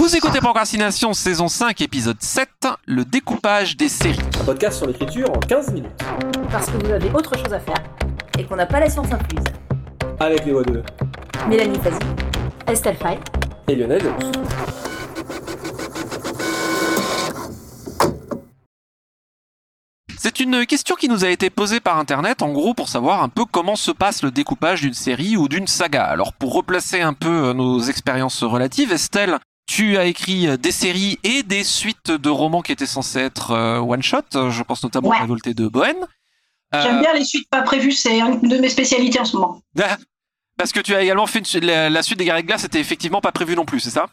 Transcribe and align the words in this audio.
Vous 0.00 0.16
écoutez 0.16 0.38
Procrastination, 0.38 1.12
saison 1.12 1.46
5, 1.46 1.78
épisode 1.82 2.16
7, 2.22 2.48
le 2.86 3.04
découpage 3.04 3.76
des 3.76 3.90
séries. 3.90 4.18
Un 4.40 4.44
podcast 4.44 4.78
sur 4.78 4.86
l'écriture 4.86 5.30
en 5.30 5.38
15 5.38 5.72
minutes. 5.74 5.92
Parce 6.50 6.70
que 6.70 6.82
vous 6.82 6.90
avez 6.90 7.10
autre 7.10 7.36
chose 7.36 7.52
à 7.52 7.60
faire 7.60 7.76
et 8.38 8.44
qu'on 8.44 8.56
n'a 8.56 8.64
pas 8.64 8.80
la 8.80 8.88
science 8.88 9.12
incluse. 9.12 9.44
Avec 10.18 10.46
les 10.46 10.52
voix 10.52 10.62
de 10.62 10.82
Mélanie 11.46 11.78
Fazi, 11.80 11.98
Estelle 12.66 12.96
Fay. 12.96 13.18
et 13.68 13.74
Lionel. 13.76 14.02
C'est 20.16 20.40
une 20.40 20.64
question 20.64 20.94
qui 20.94 21.10
nous 21.10 21.26
a 21.26 21.28
été 21.28 21.50
posée 21.50 21.80
par 21.80 21.98
internet, 21.98 22.40
en 22.40 22.48
gros, 22.52 22.72
pour 22.72 22.88
savoir 22.88 23.22
un 23.22 23.28
peu 23.28 23.44
comment 23.44 23.76
se 23.76 23.90
passe 23.90 24.22
le 24.22 24.30
découpage 24.30 24.80
d'une 24.80 24.94
série 24.94 25.36
ou 25.36 25.46
d'une 25.46 25.66
saga. 25.66 26.04
Alors, 26.04 26.32
pour 26.32 26.54
replacer 26.54 27.02
un 27.02 27.12
peu 27.12 27.52
nos 27.52 27.80
expériences 27.80 28.42
relatives, 28.42 28.92
Estelle, 28.92 29.38
tu 29.70 29.96
as 29.96 30.04
écrit 30.06 30.48
euh, 30.48 30.56
des 30.56 30.72
séries 30.72 31.20
et 31.22 31.44
des 31.44 31.62
suites 31.62 32.10
de 32.10 32.28
romans 32.28 32.60
qui 32.60 32.72
étaient 32.72 32.86
censés 32.86 33.20
être 33.20 33.52
euh, 33.52 33.78
one-shot. 33.78 34.50
Je 34.50 34.62
pense 34.64 34.82
notamment 34.82 35.10
Ouais. 35.10 35.16
à 35.16 35.20
Révolté 35.20 35.54
de 35.54 35.68
Bohème. 35.68 36.06
Euh, 36.74 36.82
J'aime 36.82 37.00
bien 37.00 37.14
les 37.14 37.24
suites 37.24 37.48
pas 37.48 37.62
prévues, 37.62 37.92
c'est 37.92 38.18
une 38.20 38.40
de 38.40 38.58
mes 38.58 38.68
spécialités 38.68 39.20
en 39.20 39.24
ce 39.24 39.36
moment. 39.36 39.60
Parce 40.58 40.72
que 40.72 40.80
tu 40.80 40.92
as 40.94 41.02
également 41.02 41.26
fait 41.28 41.38
une 41.38 41.64
la, 41.64 42.02
suite 42.02 42.18
des 42.18 42.24
Guerriers 42.24 42.42
de 42.42 42.48
Glace, 42.48 42.62
c'était 42.62 42.80
effectivement 42.80 43.20
pas 43.20 43.30
prévu 43.30 43.54
non 43.54 43.64
plus, 43.64 43.78
c'est 43.78 43.90
ça? 43.90 44.08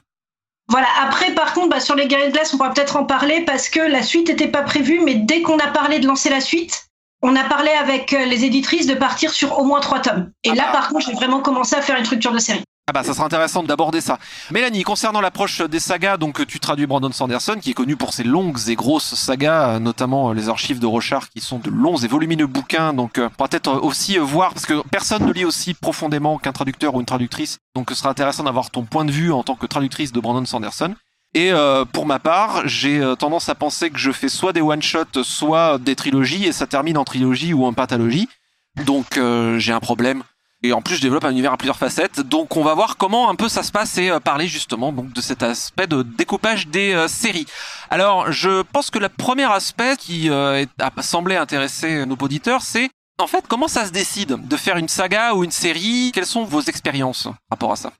Voilà, 0.69 0.87
après 1.01 1.33
par 1.33 1.53
contre, 1.53 1.69
bah, 1.69 1.79
sur 1.79 1.95
les 1.95 2.07
guerriers 2.07 2.27
de 2.27 2.33
glace, 2.33 2.53
on 2.53 2.57
pourra 2.57 2.73
peut-être 2.73 2.95
en 2.97 3.05
parler 3.05 3.41
parce 3.45 3.67
que 3.69 3.79
la 3.79 4.03
suite 4.03 4.27
n'était 4.29 4.49
pas 4.49 4.61
prévue, 4.63 4.99
mais 5.03 5.15
dès 5.15 5.41
qu'on 5.41 5.57
a 5.57 5.67
parlé 5.67 5.99
de 5.99 6.05
lancer 6.05 6.29
la 6.29 6.41
suite, 6.41 6.85
on 7.21 7.35
a 7.35 7.43
parlé 7.45 7.69
avec 7.71 8.11
les 8.11 8.43
éditrices 8.45 8.85
de 8.85 8.93
partir 8.93 9.31
sur 9.31 9.57
au 9.59 9.63
moins 9.63 9.79
trois 9.79 9.99
tomes. 10.01 10.31
Et 10.43 10.49
Ah 10.51 10.55
là, 10.55 10.63
bah. 10.67 10.71
par 10.73 10.89
contre, 10.89 11.05
j'ai 11.07 11.13
vraiment 11.13 11.41
commencé 11.41 11.75
à 11.75 11.81
faire 11.81 11.97
une 11.97 12.05
structure 12.05 12.31
de 12.33 12.39
série. 12.39 12.63
Ah 12.89 12.93
bah 12.93 13.03
ça 13.03 13.13
sera 13.13 13.25
intéressant 13.25 13.63
d'aborder 13.63 13.99
ça. 13.99 14.17
Mélanie, 14.49 14.83
concernant 14.83 15.19
l'approche 15.19 15.59
des 15.59 15.81
sagas, 15.81 16.15
donc 16.15 16.47
tu 16.47 16.61
traduis 16.61 16.85
Brandon 16.85 17.11
Sanderson, 17.11 17.57
qui 17.61 17.71
est 17.71 17.73
connu 17.73 17.97
pour 17.97 18.13
ses 18.13 18.23
longues 18.23 18.57
et 18.69 18.75
grosses 18.75 19.13
sagas, 19.13 19.71
euh, 19.71 19.79
notamment 19.79 20.29
euh, 20.29 20.33
les 20.33 20.47
archives 20.47 20.79
de 20.79 20.85
Rochard, 20.85 21.27
qui 21.27 21.41
sont 21.41 21.59
de 21.59 21.69
longs 21.69 21.97
et 21.97 22.07
volumineux 22.07 22.47
bouquins. 22.47 22.93
Donc 22.93 23.17
euh, 23.17 23.25
on 23.25 23.29
pourra 23.31 23.49
peut-être 23.49 23.73
aussi 23.73 24.17
voir, 24.17 24.53
parce 24.53 24.65
que 24.65 24.81
personne 24.89 25.25
ne 25.25 25.33
lit 25.33 25.43
aussi 25.43 25.73
profondément 25.73 26.37
qu'un 26.37 26.53
traducteur 26.53 26.95
ou 26.95 27.01
une 27.01 27.05
traductrice, 27.05 27.57
donc 27.75 27.89
ce 27.89 27.95
sera 27.97 28.09
intéressant 28.09 28.45
d'avoir 28.45 28.71
ton 28.71 28.85
point 28.85 29.03
de 29.03 29.11
vue 29.11 29.33
en 29.33 29.43
tant 29.43 29.55
que 29.55 29.65
traductrice 29.65 30.13
de 30.13 30.21
Brandon 30.21 30.45
Sanderson. 30.45 30.95
Et 31.33 31.51
euh, 31.51 31.83
pour 31.83 32.05
ma 32.05 32.19
part, 32.19 32.69
j'ai 32.69 33.03
tendance 33.19 33.49
à 33.49 33.55
penser 33.55 33.89
que 33.89 33.99
je 33.99 34.13
fais 34.13 34.29
soit 34.29 34.53
des 34.53 34.61
one-shots, 34.61 35.23
soit 35.23 35.77
des 35.77 35.97
trilogies, 35.97 36.45
et 36.45 36.53
ça 36.53 36.67
termine 36.67 36.97
en 36.97 37.03
trilogie 37.03 37.53
ou 37.53 37.65
en 37.65 37.73
pentalogie. 37.73 38.29
Donc 38.85 39.17
euh, 39.17 39.59
j'ai 39.59 39.73
un 39.73 39.81
problème. 39.81 40.23
Et 40.63 40.73
en 40.73 40.81
plus, 40.81 40.95
je 40.95 41.01
développe 41.01 41.23
un 41.23 41.31
univers 41.31 41.53
à 41.53 41.57
plusieurs 41.57 41.77
facettes. 41.77 42.19
Donc, 42.21 42.57
on 42.57 42.63
va 42.63 42.73
voir 42.73 42.97
comment 42.97 43.29
un 43.29 43.35
peu 43.35 43.47
ça 43.47 43.61
se 43.61 43.71
passe 43.71 43.97
et 43.99 44.09
euh, 44.09 44.19
parler 44.19 44.47
justement 44.47 44.91
donc 44.91 45.13
de 45.13 45.21
cet 45.21 45.43
aspect 45.43 45.85
de 45.85 46.01
découpage 46.01 46.67
des 46.67 46.93
euh, 46.93 47.07
séries. 47.07 47.45
Alors, 47.91 48.31
je 48.31 48.63
pense 48.63 48.89
que 48.89 48.97
le 48.97 49.07
premier 49.07 49.51
aspect 49.51 49.95
qui 49.97 50.29
euh, 50.29 50.65
a 50.79 51.01
semblé 51.03 51.35
intéresser 51.35 52.05
nos 52.07 52.15
auditeurs, 52.15 52.63
c'est 52.63 52.89
en 53.19 53.27
fait 53.27 53.45
comment 53.47 53.67
ça 53.67 53.85
se 53.85 53.91
décide 53.91 54.47
de 54.47 54.57
faire 54.57 54.77
une 54.77 54.87
saga 54.87 55.35
ou 55.35 55.43
une 55.43 55.51
série? 55.51 56.11
Quelles 56.13 56.25
sont 56.25 56.43
vos 56.43 56.61
expériences 56.61 57.23
par 57.23 57.35
rapport 57.51 57.71
à 57.73 57.75
ça? 57.75 57.93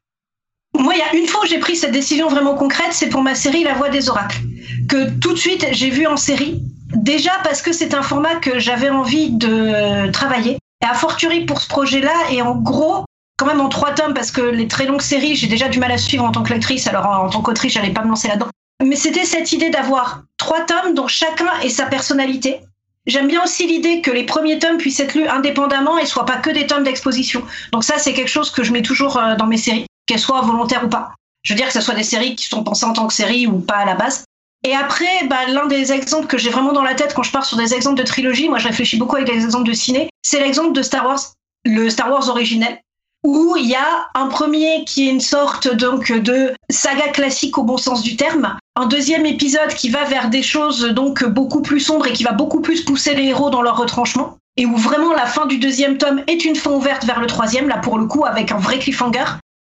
Moi, 0.73 0.95
il 0.95 1.00
y 1.00 1.02
a 1.02 1.16
une 1.16 1.28
fois 1.28 1.44
où 1.44 1.47
j'ai 1.47 1.59
pris 1.59 1.75
cette 1.75 1.91
décision 1.91 2.28
vraiment 2.28 2.55
concrète, 2.55 2.91
c'est 2.91 3.09
pour 3.09 3.22
ma 3.22 3.35
série 3.35 3.63
La 3.63 3.75
Voix 3.75 3.89
des 3.89 4.09
Oracles, 4.09 4.41
que 4.89 5.11
tout 5.19 5.33
de 5.33 5.39
suite 5.39 5.66
j'ai 5.72 5.91
vu 5.91 6.08
en 6.08 6.17
série. 6.17 6.61
Déjà 6.95 7.31
parce 7.44 7.61
que 7.61 7.72
c'est 7.72 7.94
un 7.94 8.02
format 8.02 8.35
que 8.35 8.59
j'avais 8.59 8.89
envie 8.89 9.31
de 9.31 10.09
travailler. 10.11 10.58
Et 10.81 10.86
a 10.86 10.94
fortiori 10.94 11.45
pour 11.45 11.61
ce 11.61 11.67
projet-là, 11.67 12.14
et 12.31 12.42
en 12.42 12.56
gros, 12.56 13.06
quand 13.38 13.45
même 13.45 13.61
en 13.61 13.70
trois 13.70 13.94
tomes, 13.94 14.14
parce 14.14 14.31
que 14.31 14.42
les 14.42 14.67
très 14.67 14.86
longues 14.86 15.02
séries, 15.02 15.36
j'ai 15.36 15.47
déjà 15.47 15.69
du 15.69 15.80
mal 15.80 15.92
à 15.92 15.97
suivre 15.97 16.23
en 16.23 16.31
tant 16.31 16.44
que 16.44 16.53
lectrice, 16.53 16.88
alors 16.88 17.06
en 17.08 17.30
tant 17.30 17.42
qu'autrice, 17.42 17.73
j'allais 17.73 17.94
pas 17.94 18.03
me 18.03 18.09
lancer 18.09 18.28
là-dedans. 18.28 18.50
Mais 18.84 18.95
c'était 18.95 19.25
cette 19.25 19.52
idée 19.52 19.69
d'avoir 19.69 20.23
trois 20.38 20.61
tomes 20.61 20.94
dont 20.94 21.08
chacun 21.08 21.59
ait 21.61 21.69
sa 21.69 21.86
personnalité. 21.86 22.59
J'aime 23.08 23.28
bien 23.28 23.44
aussi 23.44 23.66
l'idée 23.66 24.02
que 24.02 24.11
les 24.11 24.25
premiers 24.25 24.59
tomes 24.59 24.78
puissent 24.78 25.00
être 25.00 25.16
lus 25.16 25.28
indépendamment 25.28 25.97
et 25.97 26.06
soient 26.06 26.25
pas 26.25 26.38
que 26.38 26.50
des 26.50 26.68
tomes 26.68 26.84
d'exposition. 26.84 27.41
Donc 27.72 27.84
ça, 27.84 27.97
c'est 27.97 28.13
quelque 28.13 28.30
chose 28.30 28.51
que 28.51 28.63
je 28.63 28.72
mets 28.72 28.81
toujours 28.81 29.18
euh, 29.18 29.35
dans 29.35 29.47
mes 29.47 29.57
séries 29.57 29.85
qu'elles 30.06 30.19
soient 30.19 30.41
volontaires 30.41 30.84
ou 30.84 30.90
pas. 30.90 31.13
Je 31.44 31.53
veux 31.53 31.57
dire 31.57 31.68
que 31.68 31.74
ce 31.74 31.81
soit 31.81 31.94
des 31.94 32.03
séries 32.03 32.35
qui 32.35 32.46
sont 32.46 32.63
pensées 32.63 32.85
en 32.85 32.94
tant 32.94 33.07
que 33.07 33.13
séries 33.13 33.47
ou 33.47 33.59
pas 33.59 33.78
à 33.78 33.85
la 33.85 33.96
base. 33.96 34.25
Et 34.67 34.75
après, 34.75 35.25
bah, 35.29 35.45
l'un 35.47 35.66
des 35.67 35.94
exemples 35.94 36.28
que 36.28 36.38
j'ai 36.38 36.50
vraiment 36.50 36.73
dans 36.73 36.83
la 36.83 36.94
tête 36.94 37.13
quand 37.13 37.23
je 37.23 37.31
pars 37.31 37.45
sur 37.45 37.55
des 37.55 37.73
exemples 37.73 37.97
de 37.97 38.03
trilogie, 38.03 38.50
moi 38.50 38.59
je 38.59 38.67
réfléchis 38.67 38.97
beaucoup 38.97 39.16
avec 39.16 39.29
les 39.29 39.45
exemples 39.45 39.66
de 39.66 39.72
ciné, 39.72 40.09
c'est 40.23 40.41
l'exemple 40.41 40.73
de 40.73 40.81
Star 40.81 41.05
Wars, 41.05 41.22
le 41.63 41.89
Star 41.89 42.11
Wars 42.11 42.28
originel, 42.28 42.77
où 43.23 43.56
il 43.57 43.66
y 43.66 43.75
a 43.75 44.09
un 44.13 44.27
premier 44.27 44.83
qui 44.83 45.07
est 45.07 45.11
une 45.11 45.22
sorte 45.22 45.73
donc 45.73 46.11
de 46.11 46.51
saga 46.69 47.07
classique 47.07 47.57
au 47.57 47.63
bon 47.63 47.77
sens 47.77 48.01
du 48.01 48.17
terme, 48.17 48.57
un 48.75 48.88
deuxième 48.88 49.25
épisode 49.25 49.73
qui 49.73 49.88
va 49.88 50.03
vers 50.03 50.29
des 50.29 50.44
choses 50.44 50.81
donc 50.89 51.23
beaucoup 51.23 51.61
plus 51.61 51.79
sombres 51.79 52.07
et 52.07 52.11
qui 52.11 52.25
va 52.25 52.33
beaucoup 52.33 52.59
plus 52.59 52.81
pousser 52.81 53.16
les 53.16 53.27
héros 53.27 53.50
dans 53.50 53.61
leur 53.61 53.77
retranchement, 53.77 54.38
et 54.57 54.66
où 54.66 54.75
vraiment 54.75 55.13
la 55.13 55.27
fin 55.27 55.45
du 55.45 55.59
deuxième 55.59 55.97
tome 55.97 56.23
est 56.27 56.44
une 56.44 56.57
fin 56.57 56.72
ouverte 56.72 57.06
vers 57.06 57.22
le 57.22 57.27
troisième, 57.27 57.69
là 57.69 57.77
pour 57.77 57.97
le 57.97 58.06
coup 58.06 58.25
avec 58.25 58.51
un 58.51 58.57
vrai 58.57 58.79
cliffhanger 58.79 59.23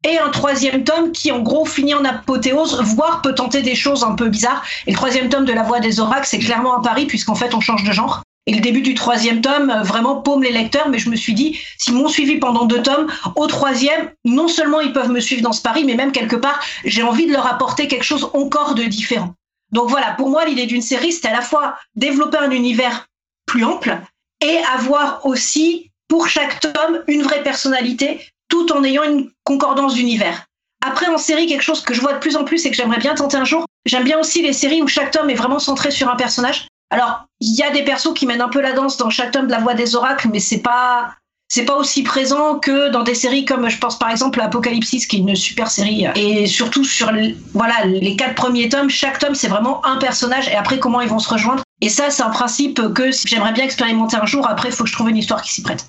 et 0.09 0.19
un 0.19 0.31
troisième 0.31 0.84
tome 0.84 1.12
qui 1.12 1.31
en 1.31 1.41
gros 1.41 1.65
finit 1.65 1.94
en 1.94 2.05
apothéose, 2.05 2.81
voire 2.83 3.21
peut 3.22 3.34
tenter 3.34 3.62
des 3.62 3.75
choses 3.75 4.03
un 4.03 4.15
peu 4.15 4.28
bizarres. 4.28 4.65
Et 4.87 4.93
le 4.93 4.97
troisième 4.97 5.28
tome 5.28 5.44
de 5.44 5.53
La 5.53 5.62
Voix 5.62 5.81
des 5.81 6.00
Oracles, 6.00 6.27
c'est 6.27 6.38
clairement 6.38 6.77
un 6.77 6.81
pari 6.81 7.06
puisqu'en 7.06 7.34
fait 7.34 7.55
on 7.55 7.61
change 7.61 7.84
de 7.84 7.93
genre. 7.93 8.22
Et 8.47 8.55
le 8.55 8.60
début 8.60 8.81
du 8.81 8.94
troisième 8.94 9.43
tome 9.43 9.71
euh, 9.71 9.83
vraiment 9.83 10.16
paume 10.22 10.43
les 10.43 10.50
lecteurs, 10.50 10.89
mais 10.89 10.99
je 10.99 11.10
me 11.10 11.16
suis 11.16 11.34
dit, 11.34 11.59
s'ils 11.78 11.94
m'ont 11.94 12.09
suivi 12.09 12.39
pendant 12.39 12.65
deux 12.65 12.83
tomes, 12.83 13.06
au 13.37 13.47
troisième, 13.47 14.10
non 14.25 14.49
seulement 14.49 14.81
ils 14.81 14.93
peuvent 14.93 15.10
me 15.10 15.21
suivre 15.21 15.43
dans 15.43 15.53
ce 15.53 15.60
pari, 15.60 15.84
mais 15.84 15.94
même 15.94 16.12
quelque 16.12 16.37
part, 16.37 16.59
j'ai 16.84 17.03
envie 17.03 17.27
de 17.27 17.33
leur 17.33 17.47
apporter 17.47 17.87
quelque 17.87 18.03
chose 18.03 18.31
encore 18.33 18.75
de 18.75 18.84
différent. 18.84 19.34
Donc 19.72 19.91
voilà, 19.91 20.12
pour 20.12 20.31
moi, 20.31 20.47
l'idée 20.47 20.66
d'une 20.66 20.83
série, 20.83 21.12
c'était 21.12 21.28
à 21.28 21.33
la 21.33 21.43
fois 21.43 21.77
développer 21.94 22.39
un 22.39 22.50
univers 22.50 23.06
plus 23.47 23.65
ample 23.65 23.99
et 24.41 24.56
avoir 24.75 25.25
aussi, 25.27 25.91
pour 26.09 26.27
chaque 26.28 26.60
tome, 26.60 27.05
une 27.06 27.22
vraie 27.22 27.43
personnalité 27.43 28.21
tout 28.50 28.71
en 28.72 28.84
ayant 28.84 29.05
une 29.05 29.31
concordance 29.44 29.94
d'univers. 29.94 30.44
Après, 30.84 31.06
en 31.06 31.19
série, 31.19 31.47
quelque 31.47 31.62
chose 31.62 31.83
que 31.83 31.94
je 31.94 32.00
vois 32.00 32.15
de 32.15 32.19
plus 32.19 32.37
en 32.37 32.44
plus 32.44 32.65
et 32.65 32.71
que 32.71 32.77
j'aimerais 32.77 32.99
bien 32.99 33.15
tenter 33.15 33.37
un 33.37 33.44
jour, 33.44 33.66
j'aime 33.87 34.05
bien 34.05 34.19
aussi 34.19 34.43
les 34.43 34.53
séries 34.53 34.83
où 34.83 34.88
chaque 34.88 35.11
tome 35.11 35.31
est 35.31 35.34
vraiment 35.34 35.59
centré 35.59 35.91
sur 35.91 36.09
un 36.11 36.16
personnage. 36.16 36.69
Alors, 36.91 37.25
il 37.41 37.55
y 37.56 37.62
a 37.62 37.71
des 37.71 37.84
persos 37.84 38.15
qui 38.15 38.27
mènent 38.27 38.41
un 38.41 38.49
peu 38.49 38.60
la 38.60 38.72
danse 38.72 38.97
dans 38.97 39.10
chaque 39.10 39.31
tome 39.31 39.47
de 39.47 39.53
La 39.53 39.60
Voix 39.60 39.75
des 39.75 39.94
Oracles, 39.94 40.28
mais 40.33 40.41
c'est 40.41 40.62
pas 40.62 41.15
c'est 41.53 41.65
pas 41.65 41.75
aussi 41.75 42.05
présent 42.05 42.60
que 42.60 42.91
dans 42.91 43.03
des 43.03 43.16
séries 43.16 43.44
comme 43.44 43.69
je 43.69 43.78
pense 43.78 43.99
par 43.99 44.10
exemple 44.10 44.41
à 44.41 44.44
Apocalypse 44.44 44.91
qui 45.06 45.16
est 45.16 45.19
une 45.19 45.34
super 45.34 45.69
série 45.69 46.06
et 46.15 46.47
surtout 46.47 46.84
sur 46.84 47.10
voilà 47.55 47.84
les 47.87 48.15
quatre 48.15 48.37
premiers 48.37 48.69
tomes 48.69 48.89
chaque 48.89 49.19
tome 49.19 49.34
c'est 49.34 49.49
vraiment 49.49 49.84
un 49.84 49.97
personnage 49.97 50.47
et 50.47 50.55
après 50.55 50.78
comment 50.78 51.00
ils 51.00 51.09
vont 51.09 51.19
se 51.19 51.28
rejoindre 51.28 51.65
et 51.81 51.89
ça 51.89 52.10
c'est 52.10 52.22
un 52.22 52.31
principe 52.31 52.81
que 52.94 53.10
j'aimerais 53.27 53.53
bien 53.53 53.65
expérimenter 53.65 54.16
un 54.16 54.27
jour 54.27 54.49
après 54.49 54.69
il 54.69 54.75
faut 54.75 54.84
que 54.84 54.91
je 54.91 54.94
trouve 54.94 55.10
une 55.10 55.16
histoire 55.16 55.43
qui 55.43 55.53
s'y 55.53 55.62
prête 55.62 55.87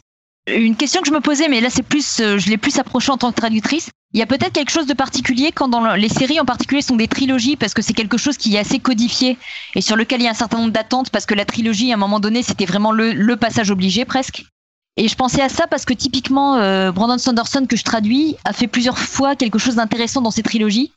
Une 0.55 0.75
question 0.75 1.01
que 1.01 1.07
je 1.07 1.13
me 1.13 1.19
posais, 1.21 1.47
mais 1.47 1.61
là 1.61 1.69
c'est 1.69 1.83
plus, 1.83 2.19
euh, 2.19 2.37
je 2.37 2.49
l'ai 2.49 2.57
plus 2.57 2.77
approché 2.79 3.11
en 3.11 3.17
tant 3.17 3.31
que 3.31 3.37
traductrice. 3.37 3.89
Il 4.13 4.19
y 4.19 4.23
a 4.23 4.25
peut-être 4.25 4.51
quelque 4.53 4.71
chose 4.71 4.87
de 4.87 4.93
particulier 4.93 5.51
quand 5.51 5.69
dans 5.69 5.81
le- 5.81 5.95
les 5.95 6.09
séries 6.09 6.39
en 6.39 6.45
particulier 6.45 6.81
sont 6.81 6.95
des 6.97 7.07
trilogies 7.07 7.55
parce 7.55 7.73
que 7.73 7.81
c'est 7.81 7.93
quelque 7.93 8.17
chose 8.17 8.37
qui 8.37 8.55
est 8.55 8.59
assez 8.59 8.79
codifié 8.79 9.37
et 9.75 9.81
sur 9.81 9.95
lequel 9.95 10.21
il 10.21 10.25
y 10.25 10.27
a 10.27 10.31
un 10.31 10.35
certain 10.35 10.57
nombre 10.57 10.71
d'attentes 10.71 11.09
parce 11.11 11.25
que 11.25 11.33
la 11.33 11.45
trilogie 11.45 11.91
à 11.91 11.95
un 11.95 11.97
moment 11.97 12.19
donné 12.19 12.43
c'était 12.43 12.65
vraiment 12.65 12.91
le, 12.91 13.13
le 13.13 13.37
passage 13.37 13.71
obligé 13.71 14.03
presque. 14.03 14.43
Et 14.97 15.07
je 15.07 15.15
pensais 15.15 15.41
à 15.41 15.47
ça 15.47 15.67
parce 15.67 15.85
que 15.85 15.93
typiquement 15.93 16.57
euh, 16.57 16.91
Brandon 16.91 17.17
Sanderson 17.17 17.65
que 17.67 17.77
je 17.77 17.83
traduis 17.83 18.35
a 18.43 18.51
fait 18.51 18.67
plusieurs 18.67 18.97
fois 18.99 19.37
quelque 19.37 19.59
chose 19.59 19.75
d'intéressant 19.75 20.21
dans 20.21 20.31
ses 20.31 20.43
trilogies. 20.43 20.91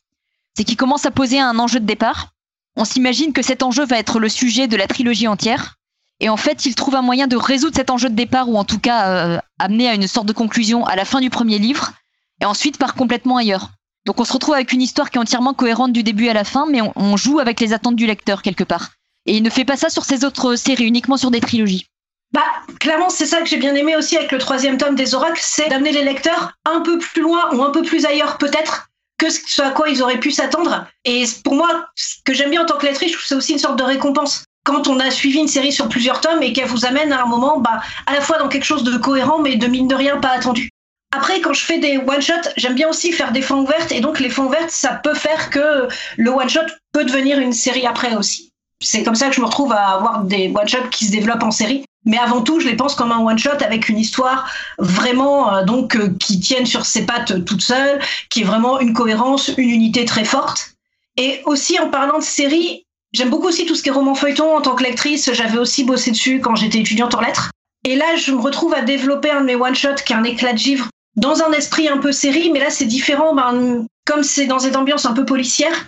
C'est 0.56 0.64
qu'il 0.64 0.76
commence 0.76 1.06
à 1.06 1.12
poser 1.12 1.38
un 1.38 1.58
enjeu 1.60 1.78
de 1.78 1.86
départ. 1.86 2.30
On 2.76 2.84
s'imagine 2.84 3.32
que 3.32 3.42
cet 3.42 3.62
enjeu 3.62 3.84
va 3.86 3.98
être 3.98 4.18
le 4.18 4.28
sujet 4.28 4.66
de 4.66 4.76
la 4.76 4.88
trilogie 4.88 5.28
entière. 5.28 5.76
Et 6.20 6.28
en 6.28 6.36
fait, 6.36 6.64
il 6.66 6.74
trouve 6.74 6.94
un 6.94 7.02
moyen 7.02 7.26
de 7.26 7.36
résoudre 7.36 7.76
cet 7.76 7.90
enjeu 7.90 8.08
de 8.08 8.14
départ 8.14 8.48
ou 8.48 8.56
en 8.56 8.64
tout 8.64 8.78
cas 8.78 9.08
euh, 9.08 9.38
amener 9.58 9.88
à 9.88 9.94
une 9.94 10.06
sorte 10.06 10.26
de 10.26 10.32
conclusion 10.32 10.84
à 10.86 10.96
la 10.96 11.04
fin 11.04 11.20
du 11.20 11.30
premier 11.30 11.58
livre 11.58 11.92
et 12.40 12.44
ensuite 12.44 12.78
part 12.78 12.94
complètement 12.94 13.36
ailleurs. 13.36 13.70
Donc 14.06 14.20
on 14.20 14.24
se 14.24 14.32
retrouve 14.32 14.54
avec 14.54 14.72
une 14.72 14.82
histoire 14.82 15.10
qui 15.10 15.18
est 15.18 15.20
entièrement 15.20 15.54
cohérente 15.54 15.92
du 15.92 16.02
début 16.02 16.28
à 16.28 16.34
la 16.34 16.44
fin, 16.44 16.66
mais 16.70 16.82
on, 16.82 16.92
on 16.96 17.16
joue 17.16 17.40
avec 17.40 17.60
les 17.60 17.72
attentes 17.72 17.96
du 17.96 18.06
lecteur 18.06 18.42
quelque 18.42 18.64
part. 18.64 18.90
Et 19.26 19.36
il 19.36 19.42
ne 19.42 19.50
fait 19.50 19.64
pas 19.64 19.76
ça 19.76 19.88
sur 19.88 20.04
ses 20.04 20.24
autres 20.24 20.56
séries, 20.56 20.84
uniquement 20.84 21.16
sur 21.16 21.30
des 21.30 21.40
trilogies. 21.40 21.86
Bah, 22.32 22.42
clairement, 22.80 23.10
c'est 23.10 23.26
ça 23.26 23.40
que 23.40 23.46
j'ai 23.46 23.58
bien 23.58 23.74
aimé 23.74 23.96
aussi 23.96 24.16
avec 24.16 24.32
le 24.32 24.38
troisième 24.38 24.76
tome 24.76 24.96
des 24.96 25.14
Oracles, 25.14 25.40
c'est 25.40 25.68
d'amener 25.68 25.92
les 25.92 26.02
lecteurs 26.02 26.52
un 26.64 26.80
peu 26.80 26.98
plus 26.98 27.22
loin 27.22 27.54
ou 27.54 27.62
un 27.62 27.70
peu 27.70 27.82
plus 27.82 28.06
ailleurs 28.06 28.38
peut-être 28.38 28.88
que 29.18 29.30
ce 29.30 29.62
à 29.62 29.70
quoi 29.70 29.88
ils 29.88 30.02
auraient 30.02 30.18
pu 30.18 30.32
s'attendre. 30.32 30.86
Et 31.04 31.24
pour 31.44 31.54
moi, 31.54 31.86
ce 31.94 32.16
que 32.24 32.34
j'aime 32.34 32.50
bien 32.50 32.62
en 32.62 32.66
tant 32.66 32.76
que 32.76 32.86
lectrice, 32.86 33.16
c'est 33.24 33.36
aussi 33.36 33.52
une 33.52 33.60
sorte 33.60 33.78
de 33.78 33.84
récompense. 33.84 34.44
Quand 34.64 34.88
on 34.88 34.98
a 34.98 35.10
suivi 35.10 35.38
une 35.38 35.48
série 35.48 35.72
sur 35.72 35.88
plusieurs 35.88 36.20
tomes 36.20 36.42
et 36.42 36.52
qu'elle 36.52 36.68
vous 36.68 36.86
amène 36.86 37.12
à 37.12 37.22
un 37.22 37.26
moment, 37.26 37.60
bah, 37.60 37.82
à 38.06 38.14
la 38.14 38.20
fois 38.20 38.38
dans 38.38 38.48
quelque 38.48 38.64
chose 38.64 38.82
de 38.82 38.96
cohérent, 38.96 39.38
mais 39.38 39.56
de 39.56 39.66
mine 39.66 39.88
de 39.88 39.94
rien 39.94 40.18
pas 40.18 40.30
attendu. 40.30 40.70
Après, 41.14 41.40
quand 41.40 41.52
je 41.52 41.64
fais 41.64 41.78
des 41.78 41.98
one-shots, 41.98 42.50
j'aime 42.56 42.74
bien 42.74 42.88
aussi 42.88 43.12
faire 43.12 43.30
des 43.30 43.42
fins 43.42 43.58
ouvertes. 43.58 43.92
Et 43.92 44.00
donc, 44.00 44.18
les 44.18 44.30
fins 44.30 44.44
ouvertes, 44.44 44.70
ça 44.70 44.94
peut 44.94 45.14
faire 45.14 45.50
que 45.50 45.86
le 46.16 46.30
one-shot 46.30 46.66
peut 46.92 47.04
devenir 47.04 47.38
une 47.38 47.52
série 47.52 47.86
après 47.86 48.16
aussi. 48.16 48.50
C'est 48.80 49.04
comme 49.04 49.14
ça 49.14 49.28
que 49.28 49.34
je 49.34 49.40
me 49.40 49.46
retrouve 49.46 49.72
à 49.72 49.90
avoir 49.90 50.24
des 50.24 50.52
one-shots 50.54 50.88
qui 50.90 51.06
se 51.06 51.12
développent 51.12 51.44
en 51.44 51.52
série. 51.52 51.84
Mais 52.04 52.18
avant 52.18 52.42
tout, 52.42 52.58
je 52.58 52.66
les 52.66 52.76
pense 52.76 52.94
comme 52.94 53.12
un 53.12 53.20
one-shot 53.20 53.62
avec 53.64 53.88
une 53.88 53.98
histoire 53.98 54.50
vraiment 54.78 55.54
euh, 55.54 55.64
donc 55.64 55.96
euh, 55.96 56.14
qui 56.20 56.40
tienne 56.40 56.66
sur 56.66 56.84
ses 56.84 57.06
pattes 57.06 57.44
toute 57.44 57.62
seule, 57.62 58.00
qui 58.28 58.40
est 58.40 58.44
vraiment 58.44 58.80
une 58.80 58.92
cohérence, 58.92 59.52
une 59.56 59.70
unité 59.70 60.04
très 60.04 60.24
forte. 60.24 60.74
Et 61.16 61.42
aussi 61.46 61.78
en 61.78 61.88
parlant 61.90 62.18
de 62.18 62.24
séries, 62.24 62.83
j'aime 63.14 63.30
beaucoup 63.30 63.48
aussi 63.48 63.64
tout 63.64 63.74
ce 63.74 63.82
qui 63.82 63.88
est 63.88 63.92
roman 63.92 64.14
feuilleton 64.14 64.56
en 64.56 64.60
tant 64.60 64.74
que 64.74 64.82
lectrice. 64.82 65.32
J'avais 65.32 65.56
aussi 65.56 65.84
bossé 65.84 66.10
dessus 66.10 66.40
quand 66.40 66.56
j'étais 66.56 66.80
étudiante 66.80 67.14
en 67.14 67.20
lettres. 67.20 67.50
Et 67.84 67.96
là, 67.96 68.16
je 68.16 68.32
me 68.32 68.40
retrouve 68.40 68.74
à 68.74 68.82
développer 68.82 69.30
un 69.30 69.40
de 69.40 69.46
mes 69.46 69.56
one-shots 69.56 70.02
qui 70.04 70.12
est 70.12 70.16
un 70.16 70.24
éclat 70.24 70.52
de 70.52 70.58
givre 70.58 70.88
dans 71.16 71.42
un 71.42 71.52
esprit 71.52 71.88
un 71.88 71.98
peu 71.98 72.12
série, 72.12 72.50
mais 72.50 72.60
là 72.60 72.70
c'est 72.70 72.86
différent. 72.86 73.34
Ben, 73.34 73.86
comme 74.04 74.22
c'est 74.22 74.46
dans 74.46 74.58
cette 74.58 74.76
ambiance 74.76 75.06
un 75.06 75.12
peu 75.12 75.24
policière, 75.24 75.86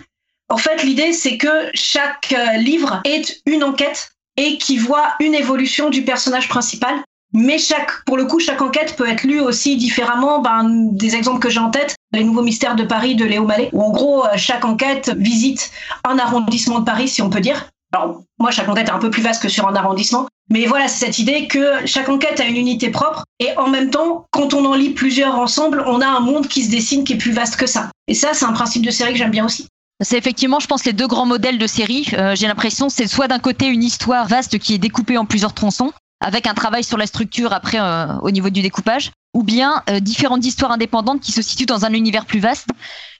en 0.49 0.57
fait 0.57 0.83
l'idée 0.83 1.11
c'est 1.11 1.37
que 1.37 1.69
chaque 1.73 2.33
euh, 2.37 2.57
livre 2.57 3.01
est 3.03 3.41
une 3.45 3.63
enquête 3.63 4.11
et 4.37 4.57
qui 4.57 4.77
voit 4.77 5.15
une 5.19 5.35
évolution 5.35 5.89
du 5.89 6.03
personnage 6.03 6.47
principal. 6.47 7.03
Mais 7.33 7.57
chaque, 7.57 8.05
pour 8.05 8.15
le 8.15 8.25
coup, 8.25 8.39
chaque 8.39 8.61
enquête 8.61 8.95
peut 8.95 9.09
être 9.09 9.23
lue 9.23 9.41
aussi 9.41 9.75
différemment. 9.75 10.39
Ben, 10.39 10.69
des 10.93 11.15
exemples 11.15 11.39
que 11.39 11.49
j'ai 11.49 11.59
en 11.59 11.71
tête, 11.71 11.96
les 12.13 12.23
nouveaux 12.23 12.41
mystères 12.41 12.75
de 12.75 12.83
Paris 12.83 13.15
de 13.15 13.25
Léo 13.25 13.45
Mallet, 13.45 13.69
où 13.73 13.81
en 13.81 13.91
gros 13.91 14.25
euh, 14.25 14.29
chaque 14.35 14.65
enquête 14.65 15.11
visite 15.17 15.71
un 16.07 16.17
arrondissement 16.19 16.79
de 16.79 16.85
Paris, 16.85 17.07
si 17.07 17.21
on 17.21 17.29
peut 17.29 17.41
dire. 17.41 17.69
Alors 17.93 18.21
moi, 18.39 18.51
chaque 18.51 18.67
enquête 18.67 18.87
est 18.87 18.91
un 18.91 18.99
peu 18.99 19.09
plus 19.09 19.21
vaste 19.21 19.41
que 19.41 19.49
sur 19.49 19.67
un 19.67 19.75
arrondissement, 19.75 20.27
mais 20.49 20.65
voilà, 20.65 20.87
c'est 20.87 21.05
cette 21.05 21.19
idée 21.19 21.47
que 21.47 21.85
chaque 21.85 22.09
enquête 22.09 22.39
a 22.39 22.45
une 22.45 22.57
unité 22.57 22.89
propre 22.89 23.23
et 23.39 23.57
en 23.57 23.67
même 23.67 23.89
temps, 23.89 24.25
quand 24.31 24.53
on 24.53 24.65
en 24.65 24.75
lit 24.75 24.91
plusieurs 24.91 25.37
ensemble, 25.39 25.83
on 25.87 26.01
a 26.01 26.07
un 26.07 26.19
monde 26.19 26.47
qui 26.47 26.63
se 26.63 26.69
dessine 26.69 27.03
qui 27.03 27.13
est 27.13 27.17
plus 27.17 27.31
vaste 27.31 27.55
que 27.55 27.65
ça. 27.65 27.89
Et 28.07 28.13
ça, 28.13 28.33
c'est 28.33 28.45
un 28.45 28.53
principe 28.53 28.85
de 28.85 28.91
série 28.91 29.13
que 29.13 29.17
j'aime 29.17 29.31
bien 29.31 29.45
aussi. 29.45 29.67
C'est 30.01 30.17
effectivement, 30.17 30.59
je 30.59 30.67
pense, 30.67 30.85
les 30.85 30.93
deux 30.93 31.07
grands 31.07 31.25
modèles 31.25 31.57
de 31.57 31.65
série. 31.65 32.07
Euh, 32.13 32.35
J'ai 32.35 32.47
l'impression, 32.47 32.87
c'est 32.87 33.07
soit 33.07 33.27
d'un 33.27 33.39
côté 33.39 33.65
une 33.65 33.83
histoire 33.83 34.27
vaste 34.27 34.59
qui 34.59 34.75
est 34.75 34.77
découpée 34.77 35.17
en 35.17 35.25
plusieurs 35.25 35.53
tronçons, 35.53 35.91
avec 36.19 36.47
un 36.47 36.53
travail 36.53 36.83
sur 36.83 36.97
la 36.97 37.05
structure 37.05 37.53
après 37.53 37.79
euh, 37.79 38.07
au 38.21 38.31
niveau 38.31 38.49
du 38.49 38.61
découpage, 38.61 39.11
ou 39.33 39.43
bien 39.43 39.83
euh, 39.89 39.99
différentes 39.99 40.45
histoires 40.45 40.71
indépendantes 40.71 41.21
qui 41.21 41.31
se 41.31 41.41
situent 41.41 41.65
dans 41.65 41.85
un 41.85 41.93
univers 41.93 42.25
plus 42.25 42.39
vaste. 42.39 42.69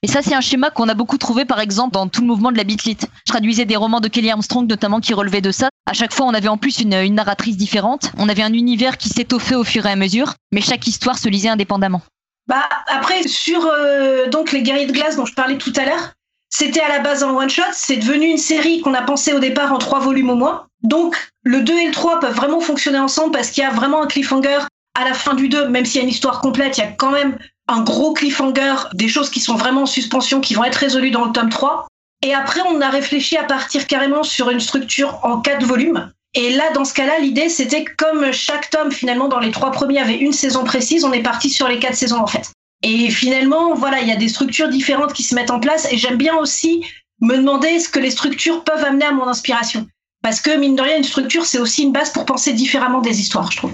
Et 0.03 0.07
ça, 0.07 0.21
c'est 0.21 0.33
un 0.33 0.41
schéma 0.41 0.69
qu'on 0.69 0.89
a 0.89 0.93
beaucoup 0.93 1.17
trouvé, 1.17 1.45
par 1.45 1.59
exemple, 1.59 1.93
dans 1.93 2.07
tout 2.07 2.21
le 2.21 2.27
mouvement 2.27 2.51
de 2.51 2.57
la 2.57 2.63
beatlit. 2.63 2.97
Je 3.01 3.31
traduisais 3.31 3.65
des 3.65 3.75
romans 3.75 3.99
de 3.99 4.07
Kelly 4.07 4.31
Armstrong, 4.31 4.67
notamment, 4.67 4.99
qui 4.99 5.13
relevaient 5.13 5.41
de 5.41 5.51
ça. 5.51 5.69
À 5.85 5.93
chaque 5.93 6.13
fois, 6.13 6.25
on 6.25 6.33
avait 6.33 6.47
en 6.47 6.57
plus 6.57 6.79
une, 6.79 7.13
narratrice 7.13 7.57
différente. 7.57 8.11
On 8.17 8.29
avait 8.29 8.43
un 8.43 8.53
univers 8.53 8.97
qui 8.97 9.09
s'étoffait 9.09 9.55
au 9.55 9.63
fur 9.63 9.85
et 9.85 9.91
à 9.91 9.95
mesure, 9.95 10.33
mais 10.51 10.61
chaque 10.61 10.87
histoire 10.87 11.17
se 11.17 11.29
lisait 11.29 11.49
indépendamment. 11.49 12.01
Bah 12.47 12.63
après, 12.87 13.27
sur 13.27 13.65
euh, 13.65 14.27
donc 14.29 14.51
les 14.53 14.63
guerriers 14.63 14.87
de 14.87 14.93
glace 14.93 15.17
dont 15.17 15.25
je 15.25 15.33
parlais 15.33 15.57
tout 15.57 15.73
à 15.75 15.85
l'heure, 15.85 16.13
c'était 16.49 16.81
à 16.81 16.87
la 16.87 16.99
base 16.99 17.23
un 17.23 17.29
one 17.29 17.49
shot. 17.49 17.63
C'est 17.73 17.97
devenu 17.97 18.27
une 18.27 18.37
série 18.37 18.81
qu'on 18.81 18.93
a 18.93 19.01
pensé 19.01 19.33
au 19.33 19.39
départ 19.39 19.73
en 19.73 19.77
trois 19.77 19.99
volumes 19.99 20.29
au 20.29 20.35
moins. 20.35 20.66
Donc 20.83 21.15
le 21.43 21.61
2 21.61 21.73
et 21.73 21.87
le 21.87 21.91
3 21.91 22.19
peuvent 22.19 22.35
vraiment 22.35 22.59
fonctionner 22.59 22.99
ensemble 22.99 23.31
parce 23.31 23.51
qu'il 23.51 23.63
y 23.63 23.65
a 23.65 23.71
vraiment 23.71 24.03
un 24.03 24.07
cliffhanger 24.07 24.59
à 24.95 25.03
la 25.03 25.13
fin 25.13 25.35
du 25.35 25.47
2, 25.47 25.67
même 25.69 25.85
s'il 25.85 25.97
y 25.97 25.99
a 25.99 26.03
une 26.03 26.09
histoire 26.09 26.41
complète, 26.41 26.77
il 26.77 26.81
y 26.81 26.83
a 26.83 26.91
quand 26.91 27.11
même 27.11 27.37
un 27.67 27.81
gros 27.81 28.13
cliffhanger, 28.13 28.75
des 28.93 29.07
choses 29.07 29.29
qui 29.29 29.39
sont 29.39 29.55
vraiment 29.55 29.83
en 29.83 29.85
suspension, 29.85 30.41
qui 30.41 30.55
vont 30.55 30.63
être 30.63 30.75
résolues 30.75 31.11
dans 31.11 31.25
le 31.25 31.31
tome 31.31 31.49
3. 31.49 31.87
Et 32.23 32.33
après, 32.33 32.61
on 32.67 32.81
a 32.81 32.89
réfléchi 32.89 33.37
à 33.37 33.43
partir 33.43 33.85
carrément 33.85 34.23
sur 34.23 34.49
une 34.49 34.59
structure 34.59 35.19
en 35.23 35.39
quatre 35.39 35.65
volumes. 35.65 36.11
Et 36.33 36.51
là, 36.51 36.71
dans 36.73 36.85
ce 36.85 36.93
cas-là, 36.93 37.19
l'idée, 37.19 37.49
c'était 37.49 37.83
que 37.83 37.91
comme 37.95 38.31
chaque 38.31 38.69
tome, 38.69 38.91
finalement, 38.91 39.27
dans 39.27 39.39
les 39.39 39.51
trois 39.51 39.71
premiers 39.71 39.99
avait 39.99 40.17
une 40.17 40.33
saison 40.33 40.63
précise, 40.63 41.05
on 41.05 41.13
est 41.13 41.21
parti 41.21 41.49
sur 41.49 41.67
les 41.67 41.79
quatre 41.79 41.95
saisons, 41.95 42.19
en 42.19 42.27
fait. 42.27 42.51
Et 42.83 43.09
finalement, 43.09 43.73
voilà, 43.73 44.01
il 44.01 44.07
y 44.07 44.11
a 44.11 44.15
des 44.15 44.29
structures 44.29 44.69
différentes 44.69 45.13
qui 45.13 45.23
se 45.23 45.35
mettent 45.35 45.51
en 45.51 45.59
place. 45.59 45.91
Et 45.91 45.97
j'aime 45.97 46.17
bien 46.17 46.35
aussi 46.35 46.83
me 47.21 47.37
demander 47.37 47.79
ce 47.79 47.89
que 47.89 47.99
les 47.99 48.11
structures 48.11 48.63
peuvent 48.63 48.83
amener 48.83 49.05
à 49.05 49.11
mon 49.11 49.27
inspiration. 49.27 49.87
Parce 50.21 50.41
que, 50.41 50.57
mine 50.57 50.75
de 50.75 50.81
rien, 50.81 50.97
une 50.97 51.03
structure, 51.03 51.45
c'est 51.45 51.59
aussi 51.59 51.83
une 51.83 51.91
base 51.91 52.11
pour 52.11 52.25
penser 52.25 52.53
différemment 52.53 53.01
des 53.01 53.19
histoires, 53.19 53.51
je 53.51 53.57
trouve. 53.57 53.73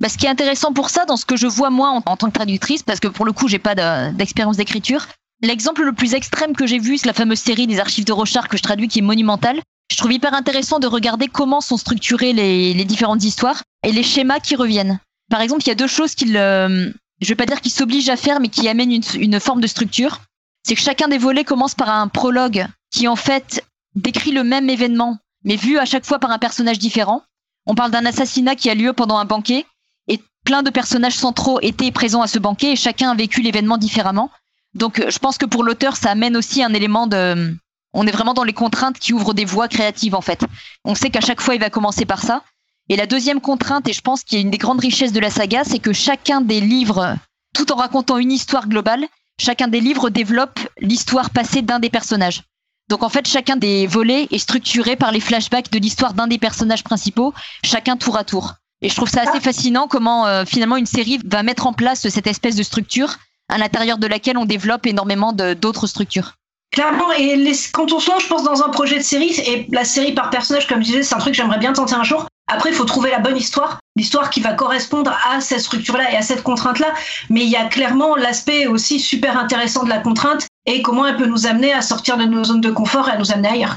Bah, 0.00 0.08
ce 0.08 0.18
qui 0.18 0.26
est 0.26 0.30
intéressant 0.30 0.72
pour 0.72 0.90
ça, 0.90 1.04
dans 1.04 1.16
ce 1.16 1.24
que 1.24 1.36
je 1.36 1.46
vois 1.46 1.70
moi 1.70 2.02
en, 2.04 2.16
tant 2.16 2.28
que 2.28 2.32
traductrice, 2.34 2.82
parce 2.82 2.98
que 2.98 3.08
pour 3.08 3.24
le 3.24 3.32
coup, 3.32 3.46
j'ai 3.46 3.58
pas 3.58 3.74
de- 3.74 4.12
d'expérience 4.12 4.56
d'écriture, 4.56 5.06
l'exemple 5.42 5.82
le 5.82 5.92
plus 5.92 6.14
extrême 6.14 6.56
que 6.56 6.66
j'ai 6.66 6.78
vu, 6.78 6.98
c'est 6.98 7.06
la 7.06 7.12
fameuse 7.12 7.38
série 7.38 7.66
des 7.66 7.78
archives 7.78 8.04
de 8.04 8.12
Rochard 8.12 8.48
que 8.48 8.56
je 8.56 8.62
traduis, 8.62 8.88
qui 8.88 8.98
est 9.00 9.02
monumentale. 9.02 9.60
Je 9.90 9.96
trouve 9.96 10.12
hyper 10.12 10.34
intéressant 10.34 10.78
de 10.78 10.86
regarder 10.86 11.28
comment 11.28 11.60
sont 11.60 11.76
structurées 11.76 12.32
les, 12.32 12.84
différentes 12.84 13.22
histoires 13.22 13.62
et 13.84 13.92
les 13.92 14.02
schémas 14.02 14.40
qui 14.40 14.56
reviennent. 14.56 14.98
Par 15.30 15.40
exemple, 15.40 15.62
il 15.64 15.68
y 15.68 15.72
a 15.72 15.76
deux 15.76 15.86
choses 15.86 16.14
qu'il, 16.14 16.36
euh, 16.36 16.90
je 17.20 17.28
vais 17.28 17.34
pas 17.34 17.46
dire 17.46 17.60
qu'ils 17.60 17.72
s'obligent 17.72 18.08
à 18.08 18.16
faire, 18.16 18.40
mais 18.40 18.48
qui 18.48 18.68
amènent 18.68 18.98
une 19.14 19.40
forme 19.40 19.60
de 19.60 19.66
structure. 19.66 20.20
C'est 20.66 20.74
que 20.74 20.80
chacun 20.80 21.08
des 21.08 21.18
volets 21.18 21.44
commence 21.44 21.74
par 21.74 21.90
un 21.90 22.08
prologue 22.08 22.66
qui 22.90 23.08
en 23.08 23.16
fait 23.16 23.64
décrit 23.94 24.32
le 24.32 24.44
même 24.44 24.70
événement, 24.70 25.18
mais 25.44 25.56
vu 25.56 25.78
à 25.78 25.84
chaque 25.84 26.04
fois 26.04 26.18
par 26.18 26.30
un 26.30 26.38
personnage 26.38 26.78
différent. 26.78 27.22
On 27.66 27.74
parle 27.74 27.90
d'un 27.90 28.06
assassinat 28.06 28.56
qui 28.56 28.70
a 28.70 28.74
lieu 28.74 28.92
pendant 28.92 29.18
un 29.18 29.24
banquet 29.24 29.66
et 30.08 30.20
plein 30.44 30.62
de 30.62 30.70
personnages 30.70 31.16
centraux 31.16 31.60
étaient 31.60 31.92
présents 31.92 32.22
à 32.22 32.26
ce 32.26 32.38
banquet 32.38 32.72
et 32.72 32.76
chacun 32.76 33.10
a 33.10 33.14
vécu 33.14 33.42
l'événement 33.42 33.78
différemment. 33.78 34.30
Donc 34.74 34.98
euh, 34.98 35.10
je 35.10 35.18
pense 35.18 35.38
que 35.38 35.46
pour 35.46 35.64
l'auteur, 35.64 35.96
ça 35.96 36.10
amène 36.10 36.36
aussi 36.36 36.62
un 36.62 36.72
élément 36.72 37.06
de... 37.06 37.54
On 37.94 38.06
est 38.06 38.12
vraiment 38.12 38.34
dans 38.34 38.44
les 38.44 38.54
contraintes 38.54 38.98
qui 38.98 39.12
ouvrent 39.12 39.34
des 39.34 39.44
voies 39.44 39.68
créatives 39.68 40.14
en 40.14 40.22
fait. 40.22 40.44
On 40.84 40.94
sait 40.94 41.10
qu'à 41.10 41.20
chaque 41.20 41.42
fois, 41.42 41.54
il 41.54 41.60
va 41.60 41.70
commencer 41.70 42.06
par 42.06 42.22
ça. 42.22 42.42
Et 42.88 42.96
la 42.96 43.06
deuxième 43.06 43.40
contrainte, 43.40 43.86
et 43.88 43.92
je 43.92 44.00
pense 44.00 44.24
qu'il 44.24 44.38
y 44.38 44.40
a 44.40 44.42
une 44.42 44.50
des 44.50 44.58
grandes 44.58 44.80
richesses 44.80 45.12
de 45.12 45.20
la 45.20 45.30
saga, 45.30 45.62
c'est 45.64 45.78
que 45.78 45.92
chacun 45.92 46.40
des 46.40 46.60
livres, 46.60 47.16
tout 47.54 47.70
en 47.70 47.76
racontant 47.76 48.18
une 48.18 48.32
histoire 48.32 48.66
globale, 48.66 49.06
chacun 49.38 49.68
des 49.68 49.80
livres 49.80 50.10
développe 50.10 50.58
l'histoire 50.80 51.30
passée 51.30 51.62
d'un 51.62 51.78
des 51.78 51.90
personnages. 51.90 52.42
Donc 52.88 53.02
en 53.02 53.08
fait, 53.08 53.26
chacun 53.26 53.56
des 53.56 53.86
volets 53.86 54.28
est 54.30 54.38
structuré 54.38 54.96
par 54.96 55.12
les 55.12 55.20
flashbacks 55.20 55.70
de 55.70 55.78
l'histoire 55.78 56.14
d'un 56.14 56.26
des 56.26 56.38
personnages 56.38 56.84
principaux, 56.84 57.32
chacun 57.64 57.96
tour 57.96 58.16
à 58.16 58.24
tour. 58.24 58.54
Et 58.82 58.88
je 58.88 58.96
trouve 58.96 59.08
ça 59.08 59.22
assez 59.22 59.40
fascinant 59.40 59.86
comment 59.88 60.26
euh, 60.26 60.44
finalement 60.44 60.76
une 60.76 60.86
série 60.86 61.20
va 61.24 61.42
mettre 61.42 61.66
en 61.66 61.72
place 61.72 62.08
cette 62.08 62.26
espèce 62.26 62.56
de 62.56 62.62
structure 62.62 63.16
à 63.48 63.58
l'intérieur 63.58 63.98
de 63.98 64.06
laquelle 64.06 64.36
on 64.36 64.44
développe 64.44 64.86
énormément 64.86 65.32
d'autres 65.32 65.86
structures. 65.86 66.34
Clairement, 66.72 67.12
et 67.12 67.36
les- 67.36 67.56
quand 67.72 67.92
on 67.92 68.00
se 68.00 68.10
lance, 68.10 68.22
je 68.22 68.28
pense, 68.28 68.42
dans 68.44 68.62
un 68.64 68.70
projet 68.70 68.96
de 68.96 69.02
série, 69.02 69.30
et 69.46 69.66
la 69.70 69.84
série 69.84 70.12
par 70.12 70.30
personnage, 70.30 70.66
comme 70.66 70.80
je 70.80 70.86
disais, 70.86 71.02
c'est 71.02 71.14
un 71.14 71.18
truc 71.18 71.32
que 71.34 71.36
j'aimerais 71.36 71.58
bien 71.58 71.74
tenter 71.74 71.94
un 71.94 72.02
jour. 72.02 72.26
Après, 72.50 72.70
il 72.70 72.74
faut 72.74 72.84
trouver 72.86 73.10
la 73.10 73.18
bonne 73.18 73.36
histoire, 73.36 73.78
l'histoire 73.94 74.30
qui 74.30 74.40
va 74.40 74.54
correspondre 74.54 75.12
à 75.30 75.40
cette 75.40 75.60
structure-là 75.60 76.10
et 76.12 76.16
à 76.16 76.22
cette 76.22 76.42
contrainte-là. 76.42 76.92
Mais 77.28 77.42
il 77.42 77.48
y 77.48 77.56
a 77.56 77.66
clairement 77.66 78.16
l'aspect 78.16 78.66
aussi 78.66 79.00
super 79.00 79.38
intéressant 79.38 79.84
de 79.84 79.90
la 79.90 79.98
contrainte 79.98 80.46
et 80.66 80.82
comment 80.82 81.06
elle 81.06 81.16
peut 81.16 81.26
nous 81.26 81.46
amener 81.46 81.72
à 81.72 81.82
sortir 81.82 82.16
de 82.16 82.24
nos 82.24 82.44
zones 82.44 82.60
de 82.60 82.70
confort 82.70 83.08
et 83.08 83.12
à 83.12 83.18
nous 83.18 83.32
amener 83.32 83.48
ailleurs. 83.48 83.76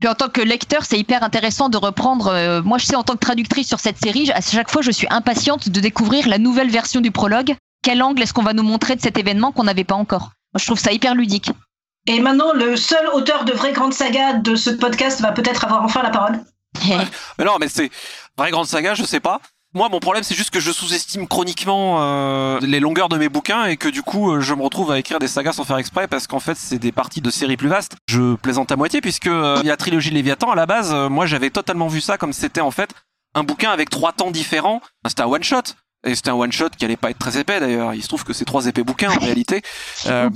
Puis 0.00 0.08
en 0.08 0.14
tant 0.14 0.28
que 0.28 0.40
lecteur, 0.40 0.84
c'est 0.84 0.98
hyper 0.98 1.22
intéressant 1.22 1.68
de 1.68 1.76
reprendre. 1.76 2.28
euh, 2.28 2.62
moi, 2.62 2.78
je 2.78 2.86
sais 2.86 2.96
en 2.96 3.02
tant 3.02 3.14
que 3.14 3.18
traductrice 3.20 3.68
sur 3.68 3.80
cette 3.80 3.98
série, 3.98 4.30
à 4.32 4.40
chaque 4.40 4.70
fois, 4.70 4.82
je 4.82 4.90
suis 4.90 5.06
impatiente 5.10 5.68
de 5.68 5.80
découvrir 5.80 6.26
la 6.28 6.38
nouvelle 6.38 6.70
version 6.70 7.00
du 7.00 7.10
prologue. 7.10 7.54
Quel 7.82 8.02
angle 8.02 8.22
est-ce 8.22 8.32
qu'on 8.32 8.42
va 8.42 8.52
nous 8.52 8.62
montrer 8.62 8.96
de 8.96 9.00
cet 9.00 9.18
événement 9.18 9.52
qu'on 9.52 9.64
n'avait 9.64 9.84
pas 9.84 9.94
encore? 9.94 10.30
Moi, 10.52 10.58
Je 10.58 10.64
trouve 10.66 10.78
ça 10.78 10.92
hyper 10.92 11.14
ludique. 11.14 11.50
Et 12.06 12.20
maintenant, 12.20 12.52
le 12.54 12.76
seul 12.76 13.08
auteur 13.12 13.44
de 13.44 13.52
vraie 13.52 13.72
grande 13.72 13.92
saga 13.92 14.34
de 14.34 14.54
ce 14.54 14.70
podcast 14.70 15.20
va 15.20 15.32
peut-être 15.32 15.64
avoir 15.64 15.82
enfin 15.82 16.02
la 16.02 16.10
parole. 16.10 16.40
Mais 17.38 17.44
non, 17.44 17.56
mais 17.60 17.68
c'est 17.68 17.90
vraie 18.38 18.50
grande 18.50 18.66
saga, 18.66 18.94
je 18.94 19.04
sais 19.04 19.20
pas. 19.20 19.40
Moi, 19.72 19.88
mon 19.88 20.00
problème, 20.00 20.24
c'est 20.24 20.34
juste 20.34 20.50
que 20.50 20.58
je 20.58 20.72
sous-estime 20.72 21.28
chroniquement 21.28 21.98
euh, 22.02 22.58
les 22.60 22.80
longueurs 22.80 23.08
de 23.08 23.16
mes 23.16 23.28
bouquins 23.28 23.66
et 23.66 23.76
que 23.76 23.88
du 23.88 24.02
coup, 24.02 24.32
euh, 24.32 24.40
je 24.40 24.52
me 24.54 24.62
retrouve 24.62 24.90
à 24.90 24.98
écrire 24.98 25.20
des 25.20 25.28
sagas 25.28 25.52
sans 25.52 25.62
faire 25.64 25.76
exprès 25.78 26.08
parce 26.08 26.26
qu'en 26.26 26.40
fait, 26.40 26.56
c'est 26.56 26.78
des 26.80 26.90
parties 26.90 27.20
de 27.20 27.30
séries 27.30 27.56
plus 27.56 27.68
vastes. 27.68 27.96
Je 28.08 28.34
plaisante 28.34 28.72
à 28.72 28.76
moitié 28.76 29.00
puisque 29.00 29.28
euh, 29.28 29.62
la 29.62 29.76
trilogie 29.76 30.10
Léviathan, 30.10 30.50
à 30.50 30.56
la 30.56 30.66
base, 30.66 30.92
euh, 30.92 31.08
moi, 31.08 31.24
j'avais 31.26 31.50
totalement 31.50 31.86
vu 31.86 32.00
ça 32.00 32.18
comme 32.18 32.32
c'était 32.32 32.60
en 32.60 32.72
fait 32.72 32.90
un 33.36 33.44
bouquin 33.44 33.70
avec 33.70 33.90
trois 33.90 34.12
temps 34.12 34.32
différents. 34.32 34.80
C'était 35.06 35.22
un 35.22 35.26
one 35.26 35.44
shot. 35.44 35.62
Et 36.04 36.14
c'était 36.16 36.30
un 36.30 36.34
one 36.34 36.50
shot 36.50 36.70
qui 36.76 36.84
allait 36.86 36.96
pas 36.96 37.10
être 37.10 37.18
très 37.18 37.38
épais 37.38 37.60
d'ailleurs. 37.60 37.94
Il 37.94 38.02
se 38.02 38.08
trouve 38.08 38.24
que 38.24 38.32
c'est 38.32 38.46
trois 38.46 38.66
épais 38.66 38.82
bouquins 38.82 39.10
en 39.12 39.18
réalité. 39.20 39.62
Euh, 40.06 40.30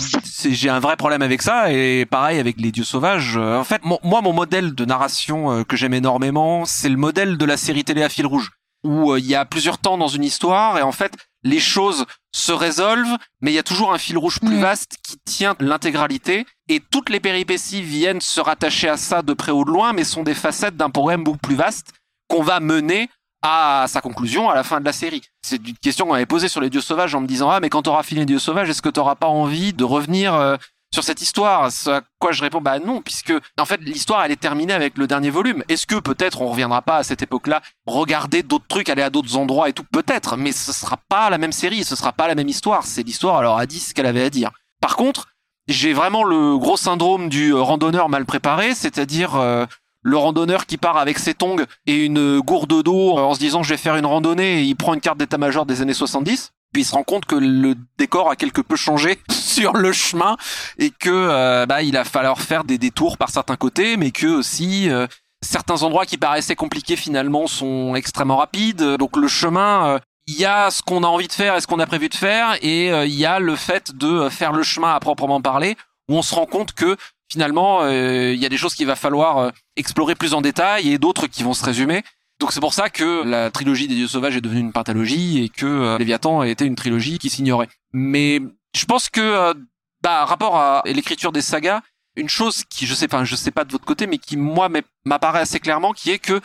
j'ai 0.48 0.68
un 0.68 0.78
vrai 0.78 0.94
problème 0.94 1.22
avec 1.22 1.42
ça 1.42 1.72
et 1.72 2.04
pareil 2.06 2.38
avec 2.38 2.60
les 2.60 2.70
dieux 2.70 2.84
sauvages. 2.84 3.36
Euh, 3.36 3.58
en 3.58 3.64
fait, 3.64 3.82
mon- 3.84 3.98
moi 4.04 4.20
mon 4.20 4.32
modèle 4.34 4.74
de 4.76 4.84
narration 4.84 5.50
euh, 5.50 5.64
que 5.64 5.74
j'aime 5.76 5.94
énormément, 5.94 6.66
c'est 6.66 6.90
le 6.90 6.98
modèle 6.98 7.36
de 7.38 7.44
la 7.46 7.56
série 7.56 7.82
télé 7.82 8.02
à 8.04 8.08
fil 8.10 8.26
rouge 8.26 8.50
où 8.84 9.12
euh, 9.12 9.18
il 9.18 9.26
y 9.26 9.34
a 9.34 9.44
plusieurs 9.44 9.78
temps 9.78 9.98
dans 9.98 10.08
une 10.08 10.24
histoire 10.24 10.78
et 10.78 10.82
en 10.82 10.92
fait 10.92 11.12
les 11.42 11.60
choses 11.60 12.06
se 12.32 12.52
résolvent, 12.52 13.16
mais 13.40 13.50
il 13.52 13.54
y 13.54 13.58
a 13.58 13.62
toujours 13.62 13.92
un 13.92 13.98
fil 13.98 14.16
rouge 14.16 14.40
plus 14.40 14.54
Mhm. 14.56 14.60
vaste 14.62 14.96
qui 15.02 15.18
tient 15.24 15.54
l'intégralité 15.60 16.46
et 16.68 16.80
toutes 16.80 17.10
les 17.10 17.20
péripéties 17.20 17.82
viennent 17.82 18.20
se 18.20 18.40
rattacher 18.40 18.88
à 18.88 18.96
ça 18.96 19.22
de 19.22 19.34
près 19.34 19.52
ou 19.52 19.64
de 19.64 19.70
loin, 19.70 19.92
mais 19.92 20.04
sont 20.04 20.22
des 20.22 20.34
facettes 20.34 20.76
d'un 20.76 20.90
problème 20.90 21.22
beaucoup 21.24 21.38
plus 21.38 21.54
vaste 21.56 21.92
qu'on 22.28 22.42
va 22.42 22.60
mener 22.60 23.10
à 23.42 23.84
sa 23.88 24.00
conclusion 24.00 24.48
à 24.48 24.54
la 24.54 24.62
fin 24.64 24.80
de 24.80 24.86
la 24.86 24.92
série. 24.94 25.20
C'est 25.42 25.56
une 25.56 25.76
question 25.76 26.06
qu'on 26.06 26.12
m'avait 26.12 26.24
posée 26.24 26.48
sur 26.48 26.62
les 26.62 26.70
dieux 26.70 26.80
sauvages 26.80 27.14
en 27.14 27.20
me 27.20 27.26
disant 27.26 27.50
ah 27.50 27.60
mais 27.60 27.68
quand 27.68 27.82
t'auras 27.82 28.02
fini 28.02 28.20
les 28.20 28.26
dieux 28.26 28.38
sauvages 28.38 28.70
est-ce 28.70 28.80
que 28.80 28.88
t'auras 28.88 29.16
pas 29.16 29.26
envie 29.26 29.74
de 29.74 29.84
revenir 29.84 30.32
euh, 30.34 30.56
sur 30.94 31.02
cette 31.02 31.20
histoire 31.20 31.64
à 31.64 32.00
quoi 32.20 32.30
je 32.30 32.40
réponds 32.40 32.60
bah 32.60 32.78
non 32.78 33.02
puisque 33.02 33.32
en 33.58 33.64
fait 33.64 33.80
l'histoire 33.80 34.24
elle 34.24 34.30
est 34.30 34.40
terminée 34.40 34.72
avec 34.72 34.96
le 34.96 35.08
dernier 35.08 35.28
volume. 35.28 35.64
Est-ce 35.68 35.88
que 35.88 35.96
peut-être 35.96 36.40
on 36.40 36.46
reviendra 36.46 36.82
pas 36.82 36.98
à 36.98 37.02
cette 37.02 37.20
époque-là 37.20 37.62
regarder 37.84 38.44
d'autres 38.44 38.68
trucs 38.68 38.88
aller 38.88 39.02
à 39.02 39.10
d'autres 39.10 39.36
endroits 39.36 39.68
et 39.68 39.72
tout? 39.72 39.82
Peut-être 39.92 40.36
mais 40.36 40.52
ce 40.52 40.72
sera 40.72 40.96
pas 41.08 41.28
la 41.30 41.38
même 41.38 41.52
série 41.52 41.82
ce 41.82 41.96
sera 41.96 42.12
pas 42.12 42.28
la 42.28 42.36
même 42.36 42.48
histoire 42.48 42.84
c'est 42.84 43.02
l'histoire 43.02 43.38
alors 43.38 43.58
a 43.58 43.66
dit 43.66 43.80
ce 43.80 43.92
qu'elle 43.92 44.06
avait 44.06 44.22
à 44.22 44.30
dire. 44.30 44.52
Par 44.80 44.94
contre 44.96 45.26
j'ai 45.66 45.92
vraiment 45.92 46.22
le 46.22 46.56
gros 46.58 46.76
syndrome 46.76 47.28
du 47.28 47.52
euh, 47.52 47.60
randonneur 47.60 48.08
mal 48.08 48.24
préparé 48.24 48.76
c'est-à-dire 48.76 49.34
euh, 49.34 49.66
le 50.02 50.16
randonneur 50.16 50.64
qui 50.64 50.76
part 50.76 50.96
avec 50.96 51.18
ses 51.18 51.34
tongs 51.34 51.64
et 51.86 52.04
une 52.04 52.38
gourde 52.38 52.84
d'eau 52.84 53.18
euh, 53.18 53.22
en 53.22 53.34
se 53.34 53.40
disant 53.40 53.64
je 53.64 53.70
vais 53.70 53.78
faire 53.78 53.96
une 53.96 54.06
randonnée 54.06 54.60
et 54.60 54.62
il 54.62 54.76
prend 54.76 54.94
une 54.94 55.00
carte 55.00 55.18
d'état-major 55.18 55.66
des 55.66 55.82
années 55.82 55.92
70. 55.92 56.52
Puis 56.74 56.82
il 56.82 56.84
se 56.84 56.92
rend 56.92 57.04
compte 57.04 57.24
que 57.24 57.36
le 57.36 57.76
décor 57.96 58.28
a 58.28 58.36
quelque 58.36 58.60
peu 58.60 58.76
changé 58.76 59.18
sur 59.30 59.72
le 59.72 59.92
chemin 59.92 60.36
et 60.78 60.90
que 60.90 61.08
euh, 61.08 61.64
bah 61.64 61.82
il 61.82 61.96
a 61.96 62.04
falloir 62.04 62.38
faire 62.38 62.64
des 62.64 62.76
détours 62.76 63.16
par 63.16 63.30
certains 63.30 63.56
côtés, 63.56 63.96
mais 63.96 64.10
que 64.10 64.26
aussi 64.26 64.90
euh, 64.90 65.06
certains 65.40 65.82
endroits 65.82 66.04
qui 66.04 66.18
paraissaient 66.18 66.56
compliqués 66.56 66.96
finalement 66.96 67.46
sont 67.46 67.94
extrêmement 67.94 68.36
rapides. 68.36 68.82
Donc 68.82 69.16
le 69.16 69.28
chemin, 69.28 69.86
euh, 69.86 69.98
il 70.26 70.34
y 70.34 70.44
a 70.44 70.70
ce 70.70 70.82
qu'on 70.82 71.04
a 71.04 71.06
envie 71.06 71.28
de 71.28 71.32
faire 71.32 71.54
et 71.54 71.60
ce 71.60 71.66
qu'on 71.66 71.78
a 71.78 71.86
prévu 71.86 72.08
de 72.08 72.14
faire, 72.14 72.56
et 72.60 72.88
il 72.88 73.14
y 73.14 73.24
a 73.24 73.38
le 73.38 73.56
fait 73.56 73.94
de 73.94 74.28
faire 74.30 74.52
le 74.52 74.62
chemin 74.62 74.94
à 74.94 74.98
proprement 74.98 75.40
parler, 75.40 75.76
où 76.08 76.16
on 76.16 76.22
se 76.22 76.34
rend 76.34 76.46
compte 76.46 76.72
que 76.72 76.96
finalement 77.30 77.86
il 77.86 78.36
y 78.36 78.46
a 78.46 78.48
des 78.48 78.56
choses 78.56 78.74
qu'il 78.74 78.86
va 78.86 78.96
falloir 78.96 79.52
explorer 79.76 80.14
plus 80.14 80.32
en 80.32 80.40
détail 80.40 80.90
et 80.90 80.96
d'autres 80.96 81.26
qui 81.26 81.42
vont 81.42 81.52
se 81.52 81.62
résumer. 81.62 82.02
Donc 82.44 82.52
c'est 82.52 82.60
pour 82.60 82.74
ça 82.74 82.90
que 82.90 83.22
la 83.24 83.50
trilogie 83.50 83.88
des 83.88 83.94
dieux 83.94 84.06
sauvages 84.06 84.36
est 84.36 84.42
devenue 84.42 84.60
une 84.60 84.72
pathologie 84.72 85.42
et 85.42 85.48
que 85.48 85.64
euh, 85.64 85.96
Léviathan 85.96 86.40
a 86.40 86.46
été 86.46 86.66
une 86.66 86.74
trilogie 86.74 87.18
qui 87.18 87.30
s'ignorait. 87.30 87.70
Mais 87.94 88.38
je 88.76 88.84
pense 88.84 89.08
que, 89.08 89.22
euh, 89.22 89.54
bah, 90.02 90.26
rapport 90.26 90.58
à 90.58 90.82
l'écriture 90.84 91.32
des 91.32 91.40
sagas, 91.40 91.80
une 92.16 92.28
chose 92.28 92.64
qui, 92.68 92.84
je 92.84 92.92
sais 92.92 93.08
pas, 93.08 93.24
je 93.24 93.34
sais 93.34 93.50
pas 93.50 93.64
de 93.64 93.72
votre 93.72 93.86
côté, 93.86 94.06
mais 94.06 94.18
qui 94.18 94.36
moi 94.36 94.68
m'apparaît 95.06 95.40
assez 95.40 95.58
clairement, 95.58 95.94
qui 95.94 96.10
est 96.10 96.18
que 96.18 96.42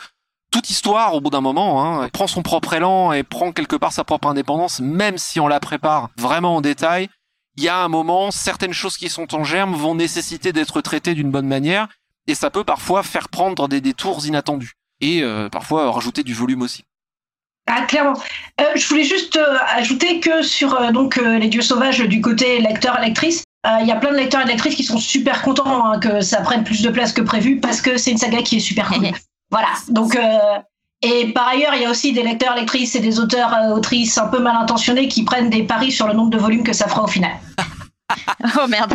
toute 0.50 0.70
histoire, 0.70 1.12
au 1.14 1.20
bout 1.20 1.28
d'un 1.28 1.42
moment, 1.42 1.84
hein, 1.84 2.08
prend 2.08 2.26
son 2.26 2.40
propre 2.40 2.72
élan 2.72 3.12
et 3.12 3.22
prend 3.22 3.52
quelque 3.52 3.76
part 3.76 3.92
sa 3.92 4.02
propre 4.02 4.28
indépendance, 4.28 4.80
même 4.80 5.18
si 5.18 5.38
on 5.38 5.48
la 5.48 5.60
prépare 5.60 6.08
vraiment 6.16 6.56
en 6.56 6.60
détail. 6.62 7.10
Il 7.58 7.62
y 7.62 7.68
a 7.68 7.76
un 7.76 7.88
moment, 7.88 8.30
certaines 8.30 8.72
choses 8.72 8.96
qui 8.96 9.10
sont 9.10 9.34
en 9.34 9.44
germe 9.44 9.74
vont 9.74 9.94
nécessiter 9.94 10.54
d'être 10.54 10.80
traitées 10.80 11.12
d'une 11.12 11.30
bonne 11.30 11.46
manière, 11.46 11.88
et 12.26 12.34
ça 12.34 12.48
peut 12.48 12.64
parfois 12.64 13.02
faire 13.02 13.28
prendre 13.28 13.68
des 13.68 13.82
détours 13.82 14.24
inattendus 14.24 14.79
et 15.00 15.22
euh, 15.22 15.48
parfois 15.48 15.90
rajouter 15.90 16.22
du 16.22 16.34
volume 16.34 16.62
aussi. 16.62 16.84
Ah, 17.66 17.82
clairement. 17.82 18.18
Euh, 18.60 18.64
je 18.74 18.86
voulais 18.88 19.04
juste 19.04 19.36
euh, 19.36 19.56
ajouter 19.74 20.20
que 20.20 20.42
sur 20.42 20.92
donc 20.92 21.16
les 21.16 21.48
dieux 21.48 21.62
sauvages 21.62 22.00
du 22.00 22.20
côté 22.20 22.60
lecteur-lectrice, 22.60 23.44
il 23.82 23.86
y 23.86 23.92
a 23.92 23.96
plein 23.96 24.12
de 24.12 24.16
lecteurs 24.16 24.40
et 24.40 24.46
lectrices 24.46 24.74
qui 24.74 24.84
sont 24.84 24.98
super 24.98 25.42
contents 25.42 25.84
hein, 25.84 26.00
que 26.00 26.22
ça 26.22 26.40
prenne 26.40 26.64
plus 26.64 26.82
de 26.82 26.88
place 26.88 27.12
que 27.12 27.20
prévu 27.20 27.60
parce 27.60 27.82
que 27.82 27.98
c'est 27.98 28.10
une 28.10 28.18
saga 28.18 28.42
qui 28.42 28.56
est 28.56 28.60
super 28.60 28.88
cool. 28.88 29.10
voilà. 29.50 29.68
Donc 29.88 30.18
et 31.02 31.32
par 31.32 31.48
ailleurs, 31.48 31.74
il 31.74 31.82
y 31.82 31.84
a 31.84 31.90
aussi 31.90 32.12
des 32.12 32.22
lecteurs, 32.22 32.54
lectrices 32.54 32.94
et 32.94 33.00
des 33.00 33.20
auteurs, 33.20 33.54
autrices 33.72 34.16
un 34.18 34.28
peu 34.28 34.38
mal 34.38 34.56
intentionnés 34.56 35.08
qui 35.08 35.24
prennent 35.24 35.50
des 35.50 35.62
paris 35.62 35.92
sur 35.92 36.06
le 36.06 36.14
nombre 36.14 36.30
de 36.30 36.38
volumes 36.38 36.64
que 36.64 36.72
ça 36.72 36.88
fera 36.88 37.04
au 37.04 37.06
final. 37.06 37.32
oh 38.58 38.66
merde. 38.66 38.94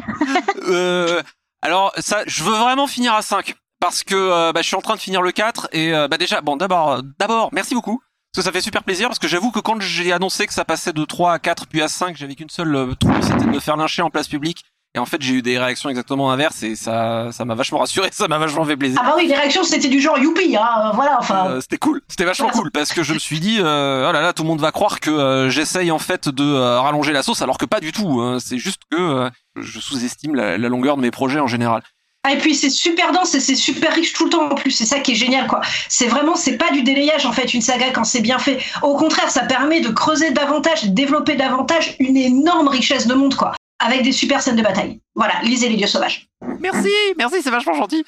alors 1.62 1.93
ça, 2.00 2.24
je 2.25 2.43
veux 2.43 2.57
vraiment 2.57 2.88
finir 2.88 3.13
à 3.13 3.21
5 3.21 3.55
parce 3.79 4.03
que 4.03 4.15
euh, 4.15 4.51
bah, 4.51 4.62
je 4.62 4.67
suis 4.67 4.75
en 4.75 4.82
train 4.82 4.96
de 4.96 5.00
finir 5.00 5.22
le 5.22 5.32
4 5.32 5.70
et 5.72 5.94
euh, 5.94 6.08
bah 6.08 6.17
déjà 6.17 6.41
bon 6.41 6.58
d'abord 6.58 7.01
d'abord 7.20 7.50
merci 7.51 7.74
beaucoup. 7.75 8.01
Parce 8.34 8.44
que 8.44 8.50
ça 8.50 8.51
fait 8.51 8.62
super 8.62 8.84
plaisir 8.84 9.08
parce 9.08 9.20
que 9.20 9.27
j'avoue 9.27 9.51
que 9.51 9.60
quand 9.60 9.79
j'ai 9.79 10.12
annoncé 10.12 10.46
que 10.46 10.53
ça 10.53 10.65
passait 10.65 10.91
de 10.91 11.05
3 11.05 11.34
à 11.34 11.39
4 11.39 11.67
puis 11.67 11.82
à 11.82 11.88
5 11.88 12.17
j'avais 12.17 12.36
qu'une 12.36 12.50
seule 12.50 12.75
euh, 12.75 12.94
trouille 12.96 13.22
c'était 13.22 13.46
de 13.46 13.50
me 13.50 13.60
faire 13.60 13.77
lyncher 13.77 14.01
en 14.01 14.10
place 14.10 14.27
publique. 14.27 14.63
Et 14.94 14.98
en 14.98 15.05
fait 15.05 15.22
j'ai 15.22 15.36
eu 15.36 15.41
des 15.41 15.58
réactions 15.58 15.89
exactement 15.89 16.32
inverses 16.32 16.63
et 16.63 16.75
ça 16.75 17.29
ça 17.32 17.44
m'a 17.44 17.53
vachement 17.53 17.79
rassuré 17.79 18.10
ça 18.13 18.27
m'a 18.27 18.38
vachement 18.38 18.65
fait 18.65 18.77
plaisir. 18.77 19.00
Ah 19.03 19.10
bah 19.10 19.13
oui 19.17 19.27
les 19.27 19.36
réactions 19.36 19.63
c'était 19.63 19.89
du 19.89 20.00
genre 20.00 20.17
youpi 20.17 20.55
hein, 20.55 20.91
voilà 20.94 21.17
enfin. 21.20 21.60
c'était 21.60 21.77
cool 21.77 22.01
c'était 22.08 22.24
vachement 22.24 22.50
cool 22.50 22.72
parce 22.72 22.94
que 22.94 23.03
je 23.03 23.13
me 23.13 23.20
suis 23.20 23.41
dit 23.41 23.58
oh 23.60 23.63
là 23.63 24.22
là 24.22 24.32
tout 24.32 24.44
le 24.44 24.50
monde 24.50 24.62
va 24.62 24.72
croire 24.72 25.01
que 25.01 25.48
j'essaye 25.50 25.91
en 25.91 26.00
fait 26.00 26.29
de 26.29 26.77
rallonger 26.79 27.12
la 27.12 27.24
sauce 27.24 27.41
alors 27.41 27.58
que 27.58 27.65
pas 27.65 27.82
du 27.82 27.91
tout 27.91 28.22
hein. 28.22 28.38
c'est 28.39 28.58
juste 28.58 28.84
que 28.89 29.29
je 29.58 29.79
sous-estime 29.82 30.34
la 30.34 30.58
longueur 30.58 30.96
de 30.96 31.01
mes 31.01 31.12
projets 31.12 31.41
en 31.41 31.48
général 31.48 31.84
ah, 32.27 32.34
et 32.34 32.39
puis 32.39 32.55
c'est 32.55 32.72
super 32.72 33.12
dense 33.12 33.36
et 33.36 33.39
c'est 33.39 33.53
super 33.55 33.94
riche 33.94 34.13
tout 34.13 34.25
le 34.25 34.32
temps 34.32 34.50
en 34.50 34.55
plus. 34.55 34.72
C'est 34.72 34.86
ça 34.86 35.00
qui 35.00 35.12
est 35.12 35.15
génial, 35.15 35.46
quoi. 35.46 35.62
C'est 35.89 36.08
vraiment, 36.08 36.36
c'est 36.36 36.58
pas 36.58 36.72
du 36.72 36.82
délayage 36.82 37.27
en 37.27 37.32
fait 37.32 37.53
une 37.53 37.62
saga 37.62 37.91
quand 37.91 38.03
c'est 38.03 38.22
bien 38.22 38.39
fait. 38.39 38.58
Au 38.82 38.98
contraire, 38.98 39.29
ça 39.29 39.44
permet 39.44 39.79
de 39.79 39.89
creuser 39.89 40.32
davantage, 40.32 40.86
de 40.86 40.89
développer 40.89 41.36
davantage 41.36 41.96
une 42.00 42.17
énorme 42.17 42.67
richesse 42.67 43.05
de 43.05 43.13
monde, 43.13 43.36
quoi. 43.36 43.53
Avec 43.77 44.01
des 44.01 44.12
super 44.12 44.41
scènes 44.41 44.55
de 44.55 44.63
bataille. 44.63 45.00
Voilà, 45.13 45.36
lisez 45.44 45.70
les 45.70 45.75
dieux 45.75 45.86
sauvages. 45.86 46.27
Merci, 46.62 46.89
merci, 47.15 47.44
c'est 47.44 47.51
vachement 47.51 47.75
gentil. 47.75 48.03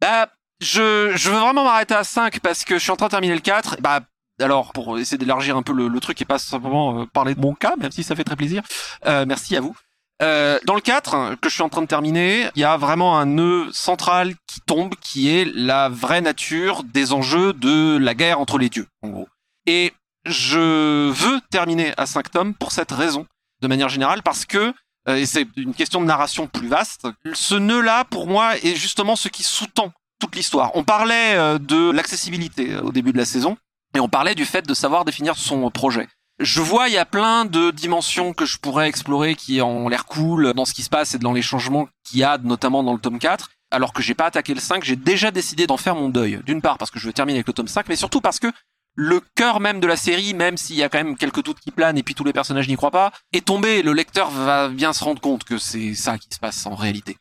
Bah, 0.00 0.28
je, 0.60 1.10
je 1.16 1.30
veux 1.30 1.38
vraiment 1.38 1.64
m'arrêter 1.64 1.94
à 1.94 2.04
5 2.04 2.38
parce 2.38 2.62
que 2.62 2.74
je 2.74 2.78
suis 2.78 2.92
en 2.92 2.96
train 2.96 3.06
de 3.06 3.10
terminer 3.10 3.34
le 3.34 3.40
4. 3.40 3.78
Bah, 3.80 4.02
alors, 4.40 4.72
pour 4.72 5.00
essayer 5.00 5.18
d'élargir 5.18 5.56
un 5.56 5.62
peu 5.62 5.72
le, 5.72 5.98
truc 5.98 6.22
et 6.22 6.24
pas 6.24 6.38
simplement 6.38 7.00
euh, 7.00 7.06
parler 7.06 7.34
de 7.34 7.40
mon 7.40 7.54
cas, 7.54 7.74
même 7.76 7.90
si 7.90 8.04
ça 8.04 8.14
fait 8.14 8.24
très 8.24 8.36
plaisir, 8.36 8.62
euh, 9.06 9.24
merci 9.26 9.56
à 9.56 9.60
vous. 9.60 9.76
Euh, 10.22 10.60
dans 10.66 10.76
le 10.76 10.80
4, 10.80 11.36
que 11.40 11.48
je 11.48 11.54
suis 11.54 11.62
en 11.62 11.68
train 11.68 11.82
de 11.82 11.86
terminer, 11.86 12.48
il 12.54 12.60
y 12.60 12.64
a 12.64 12.76
vraiment 12.76 13.18
un 13.18 13.26
nœud 13.26 13.68
central 13.72 14.34
qui 14.46 14.60
tombe, 14.60 14.94
qui 15.00 15.28
est 15.30 15.44
la 15.52 15.88
vraie 15.88 16.20
nature 16.20 16.84
des 16.84 17.12
enjeux 17.12 17.52
de 17.52 17.98
la 17.98 18.14
guerre 18.14 18.38
entre 18.38 18.58
les 18.58 18.68
dieux, 18.68 18.86
en 19.02 19.08
gros. 19.08 19.28
Et 19.66 19.92
je 20.24 21.10
veux 21.10 21.40
terminer 21.50 21.92
à 21.96 22.06
5 22.06 22.30
tomes 22.30 22.54
pour 22.54 22.70
cette 22.70 22.92
raison, 22.92 23.26
de 23.62 23.66
manière 23.66 23.88
générale, 23.88 24.22
parce 24.22 24.44
que, 24.44 24.72
euh, 25.08 25.16
et 25.16 25.26
c'est 25.26 25.48
une 25.56 25.74
question 25.74 26.00
de 26.00 26.06
narration 26.06 26.46
plus 26.46 26.68
vaste, 26.68 27.08
ce 27.32 27.56
nœud-là, 27.56 28.04
pour 28.04 28.28
moi, 28.28 28.56
est 28.58 28.76
justement 28.76 29.16
ce 29.16 29.28
qui 29.28 29.42
sous-tend 29.42 29.92
toute 30.20 30.36
l'histoire. 30.36 30.70
On 30.74 30.84
parlait 30.84 31.34
euh, 31.34 31.58
de 31.58 31.90
l'accessibilité 31.90 32.76
au 32.76 32.92
début 32.92 33.12
de 33.12 33.18
la 33.18 33.24
saison, 33.24 33.56
et 33.96 33.98
on 33.98 34.08
parlait 34.08 34.36
du 34.36 34.44
fait 34.44 34.62
de 34.62 34.74
savoir 34.74 35.04
définir 35.04 35.36
son 35.36 35.68
projet 35.70 36.06
je 36.42 36.60
vois, 36.60 36.88
il 36.88 36.94
y 36.94 36.98
a 36.98 37.04
plein 37.04 37.44
de 37.44 37.70
dimensions 37.70 38.32
que 38.32 38.44
je 38.44 38.58
pourrais 38.58 38.88
explorer 38.88 39.34
qui 39.34 39.60
ont 39.60 39.88
l'air 39.88 40.06
cool 40.06 40.52
dans 40.54 40.64
ce 40.64 40.74
qui 40.74 40.82
se 40.82 40.90
passe 40.90 41.14
et 41.14 41.18
dans 41.18 41.32
les 41.32 41.42
changements 41.42 41.88
qu'il 42.04 42.18
y 42.20 42.24
a, 42.24 42.38
notamment 42.38 42.82
dans 42.82 42.92
le 42.92 42.98
tome 42.98 43.18
4. 43.18 43.50
Alors 43.70 43.92
que 43.92 44.02
j'ai 44.02 44.14
pas 44.14 44.26
attaqué 44.26 44.52
le 44.52 44.60
5, 44.60 44.84
j'ai 44.84 44.96
déjà 44.96 45.30
décidé 45.30 45.66
d'en 45.66 45.76
faire 45.76 45.94
mon 45.94 46.08
deuil. 46.08 46.40
D'une 46.44 46.60
part 46.60 46.78
parce 46.78 46.90
que 46.90 46.98
je 46.98 47.06
veux 47.06 47.12
terminer 47.12 47.38
avec 47.38 47.46
le 47.46 47.52
tome 47.52 47.68
5, 47.68 47.88
mais 47.88 47.96
surtout 47.96 48.20
parce 48.20 48.38
que 48.38 48.48
le 48.94 49.20
cœur 49.34 49.60
même 49.60 49.80
de 49.80 49.86
la 49.86 49.96
série, 49.96 50.34
même 50.34 50.58
s'il 50.58 50.76
y 50.76 50.82
a 50.82 50.88
quand 50.88 50.98
même 50.98 51.16
quelques 51.16 51.42
doutes 51.42 51.60
qui 51.60 51.70
planent 51.70 51.96
et 51.96 52.02
puis 52.02 52.14
tous 52.14 52.24
les 52.24 52.34
personnages 52.34 52.68
n'y 52.68 52.76
croient 52.76 52.90
pas, 52.90 53.12
est 53.32 53.46
tombé. 53.46 53.82
Le 53.82 53.92
lecteur 53.92 54.30
va 54.30 54.68
bien 54.68 54.92
se 54.92 55.02
rendre 55.02 55.20
compte 55.20 55.44
que 55.44 55.56
c'est 55.56 55.94
ça 55.94 56.18
qui 56.18 56.28
se 56.30 56.38
passe 56.38 56.66
en 56.66 56.74
réalité. 56.74 57.16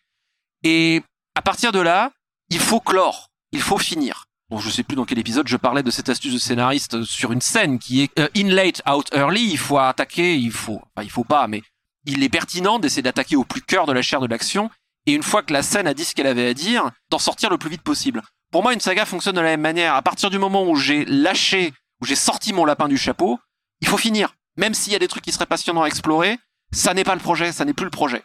Et 0.63 1.01
à 1.35 1.41
partir 1.41 1.71
de 1.71 1.79
là, 1.79 2.11
il 2.49 2.59
faut 2.59 2.81
clore, 2.81 3.29
il 3.53 3.61
faut 3.61 3.77
finir 3.77 4.25
bon, 4.51 4.59
je 4.59 4.69
sais 4.69 4.83
plus 4.83 4.95
dans 4.95 5.05
quel 5.05 5.17
épisode 5.17 5.47
je 5.47 5.57
parlais 5.57 5.81
de 5.81 5.89
cette 5.89 6.09
astuce 6.09 6.33
de 6.33 6.37
scénariste 6.37 7.03
sur 7.03 7.31
une 7.31 7.41
scène 7.41 7.79
qui 7.79 8.01
est 8.01 8.19
euh, 8.19 8.27
in 8.35 8.49
late, 8.49 8.81
out 8.87 9.07
early. 9.13 9.49
Il 9.49 9.57
faut 9.57 9.79
attaquer, 9.79 10.35
il 10.35 10.51
faut, 10.51 10.81
enfin, 10.93 11.03
il 11.03 11.09
faut 11.09 11.23
pas, 11.23 11.47
mais 11.47 11.63
il 12.05 12.21
est 12.21 12.29
pertinent 12.29 12.77
d'essayer 12.77 13.01
d'attaquer 13.01 13.37
au 13.37 13.45
plus 13.45 13.61
cœur 13.61 13.85
de 13.85 13.93
la 13.93 14.01
chair 14.01 14.19
de 14.19 14.27
l'action. 14.27 14.69
Et 15.07 15.13
une 15.13 15.23
fois 15.23 15.41
que 15.41 15.53
la 15.53 15.63
scène 15.63 15.87
a 15.87 15.93
dit 15.93 16.03
ce 16.03 16.13
qu'elle 16.13 16.27
avait 16.27 16.47
à 16.47 16.53
dire, 16.53 16.91
d'en 17.09 17.17
sortir 17.17 17.49
le 17.49 17.57
plus 17.57 17.69
vite 17.69 17.81
possible. 17.81 18.21
Pour 18.51 18.61
moi, 18.61 18.73
une 18.73 18.81
saga 18.81 19.05
fonctionne 19.05 19.35
de 19.35 19.41
la 19.41 19.47
même 19.47 19.61
manière. 19.61 19.95
À 19.95 20.01
partir 20.01 20.29
du 20.29 20.37
moment 20.37 20.67
où 20.67 20.75
j'ai 20.75 21.05
lâché, 21.05 21.73
où 22.01 22.05
j'ai 22.05 22.15
sorti 22.15 22.53
mon 22.53 22.65
lapin 22.65 22.87
du 22.87 22.97
chapeau, 22.97 23.39
il 23.79 23.87
faut 23.87 23.97
finir. 23.97 24.35
Même 24.57 24.73
s'il 24.73 24.91
y 24.91 24.95
a 24.95 24.99
des 24.99 25.07
trucs 25.07 25.23
qui 25.23 25.31
seraient 25.31 25.45
passionnants 25.45 25.83
à 25.83 25.87
explorer, 25.87 26.37
ça 26.73 26.93
n'est 26.93 27.05
pas 27.05 27.15
le 27.15 27.21
projet, 27.21 27.51
ça 27.51 27.65
n'est 27.65 27.73
plus 27.73 27.85
le 27.85 27.91
projet. 27.91 28.21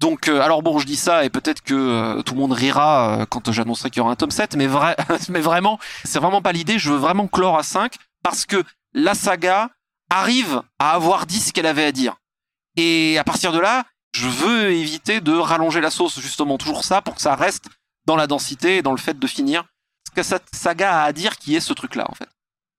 Donc, 0.00 0.28
euh, 0.28 0.40
alors 0.40 0.62
bon, 0.62 0.78
je 0.78 0.86
dis 0.86 0.96
ça 0.96 1.24
et 1.24 1.30
peut-être 1.30 1.60
que 1.60 1.74
euh, 1.74 2.22
tout 2.22 2.34
le 2.34 2.40
monde 2.40 2.52
rira 2.52 3.20
euh, 3.22 3.26
quand 3.26 3.50
j'annoncerai 3.50 3.90
qu'il 3.90 3.98
y 3.98 4.00
aura 4.00 4.12
un 4.12 4.16
tome 4.16 4.30
7, 4.30 4.54
mais, 4.56 4.68
mais 5.28 5.40
vraiment, 5.40 5.78
c'est 6.04 6.20
vraiment 6.20 6.40
pas 6.40 6.52
l'idée. 6.52 6.78
Je 6.78 6.90
veux 6.90 6.98
vraiment 6.98 7.26
clore 7.26 7.58
à 7.58 7.64
5 7.64 7.94
parce 8.22 8.46
que 8.46 8.62
la 8.92 9.14
saga 9.14 9.70
arrive 10.10 10.62
à 10.78 10.92
avoir 10.92 11.26
dit 11.26 11.40
ce 11.40 11.52
qu'elle 11.52 11.66
avait 11.66 11.84
à 11.84 11.92
dire. 11.92 12.16
Et 12.76 13.18
à 13.18 13.24
partir 13.24 13.52
de 13.52 13.58
là, 13.58 13.84
je 14.14 14.28
veux 14.28 14.70
éviter 14.70 15.20
de 15.20 15.32
rallonger 15.32 15.80
la 15.80 15.90
sauce, 15.90 16.20
justement, 16.20 16.58
toujours 16.58 16.84
ça, 16.84 17.02
pour 17.02 17.16
que 17.16 17.20
ça 17.20 17.34
reste 17.34 17.66
dans 18.06 18.16
la 18.16 18.26
densité 18.26 18.78
et 18.78 18.82
dans 18.82 18.92
le 18.92 18.98
fait 18.98 19.18
de 19.18 19.26
finir 19.26 19.64
ce 20.06 20.12
que 20.14 20.22
cette 20.22 20.46
saga 20.52 21.02
a 21.02 21.04
à 21.04 21.12
dire 21.12 21.38
qui 21.38 21.56
est 21.56 21.60
ce 21.60 21.72
truc-là, 21.72 22.06
en 22.08 22.14
fait. 22.14 22.28